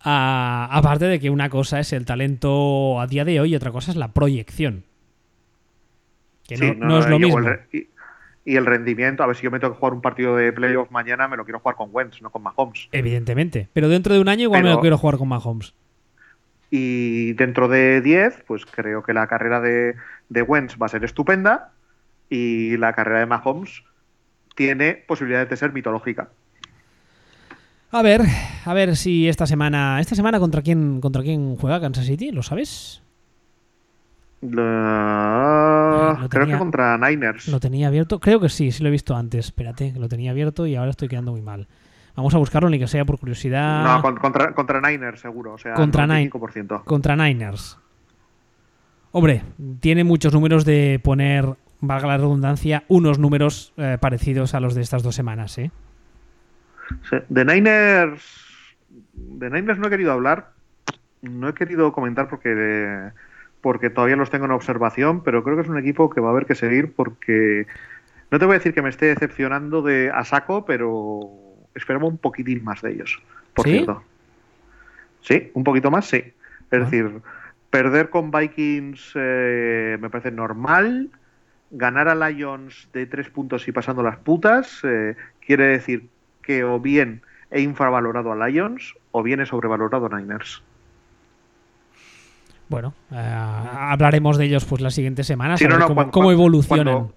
[0.00, 3.72] Ah, aparte de que una cosa es el talento a día de hoy y otra
[3.72, 4.84] cosa es la proyección.
[6.46, 7.40] Que no, es lo mismo.
[7.72, 10.90] y, el rendimiento, a ver si yo me tengo que jugar un partido de playoff
[10.90, 12.88] mañana, me lo quiero jugar con Wentz, no con Mahomes.
[12.92, 13.68] Evidentemente.
[13.74, 15.74] Pero dentro de un año igual me lo quiero jugar con Mahomes.
[16.70, 19.96] Y dentro de 10, pues creo que la carrera de,
[20.28, 21.72] de Wentz va a ser estupenda
[22.30, 23.82] y la carrera de Mahomes
[24.54, 26.30] tiene posibilidades de ser mitológica.
[27.90, 28.22] A ver,
[28.64, 30.00] a ver si esta semana.
[30.00, 32.30] ¿Esta semana contra quién contra quién juega Kansas City?
[32.30, 33.02] ¿Lo sabes?
[34.40, 37.48] creo que contra Niners.
[37.48, 38.20] Lo tenía abierto.
[38.20, 39.46] Creo que sí, sí lo he visto antes.
[39.46, 41.66] Espérate, lo tenía abierto y ahora estoy quedando muy mal.
[42.14, 43.84] Vamos a buscarlo, ni que sea por curiosidad.
[43.84, 45.54] No, contra, contra Niners, seguro.
[45.54, 46.06] O sea, contra,
[46.84, 47.78] contra Niners.
[49.12, 49.42] Hombre,
[49.80, 54.82] tiene muchos números de poner, valga la redundancia, unos números eh, parecidos a los de
[54.82, 55.70] estas dos semanas, ¿eh?
[57.28, 58.22] De Niners.
[59.12, 60.52] De Niners no he querido hablar.
[61.22, 63.10] No he querido comentar porque,
[63.60, 66.32] porque todavía los tengo en observación, pero creo que es un equipo que va a
[66.32, 67.66] haber que seguir porque.
[68.30, 71.20] No te voy a decir que me esté decepcionando de a saco, pero
[71.74, 73.22] esperamos un poquitín más de ellos,
[73.54, 74.02] por cierto.
[75.22, 76.16] Sí, un poquito más, sí.
[76.16, 76.34] Es
[76.70, 76.78] ah.
[76.78, 77.20] decir,
[77.70, 81.10] perder con Vikings eh, me parece normal.
[81.70, 86.08] Ganar a Lions de tres puntos y pasando las putas eh, quiere decir
[86.48, 87.20] que o bien
[87.50, 90.62] he infravalorado a Lions o bien he sobrevalorado a Niners.
[92.70, 95.60] Bueno, eh, hablaremos de ellos pues las siguientes semanas,
[96.10, 97.12] cómo, evolucionan.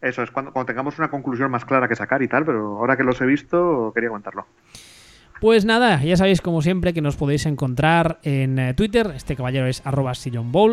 [0.00, 3.04] eso es, cuando, tengamos una conclusión más clara que sacar y tal, pero ahora que
[3.04, 4.46] los he visto, quería comentarlo.
[5.42, 9.12] Pues nada, ya sabéis como siempre que nos podéis encontrar en eh, Twitter.
[9.14, 10.12] Este caballero es arroba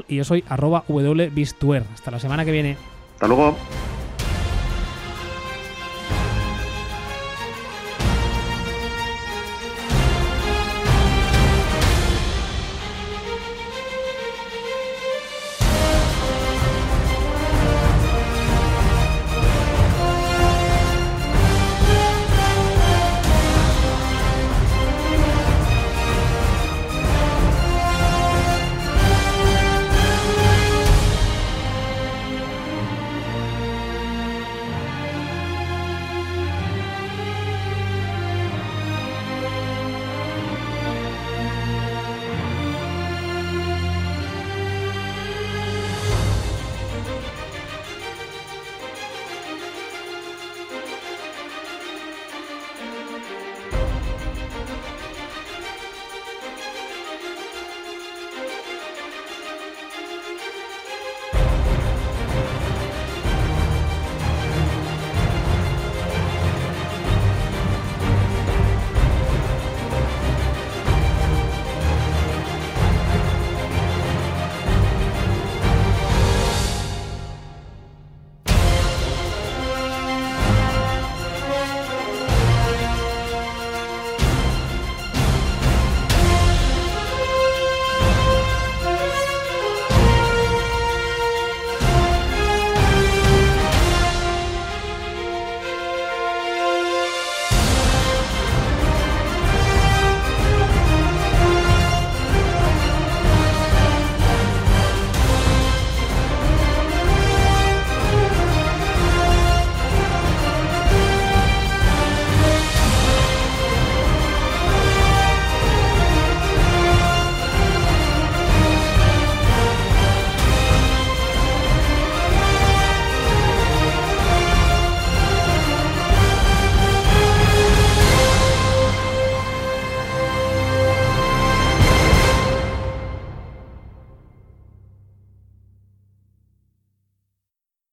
[0.07, 0.85] y yo soy arroba
[1.93, 2.77] Hasta la semana que viene.
[3.15, 3.57] Hasta luego.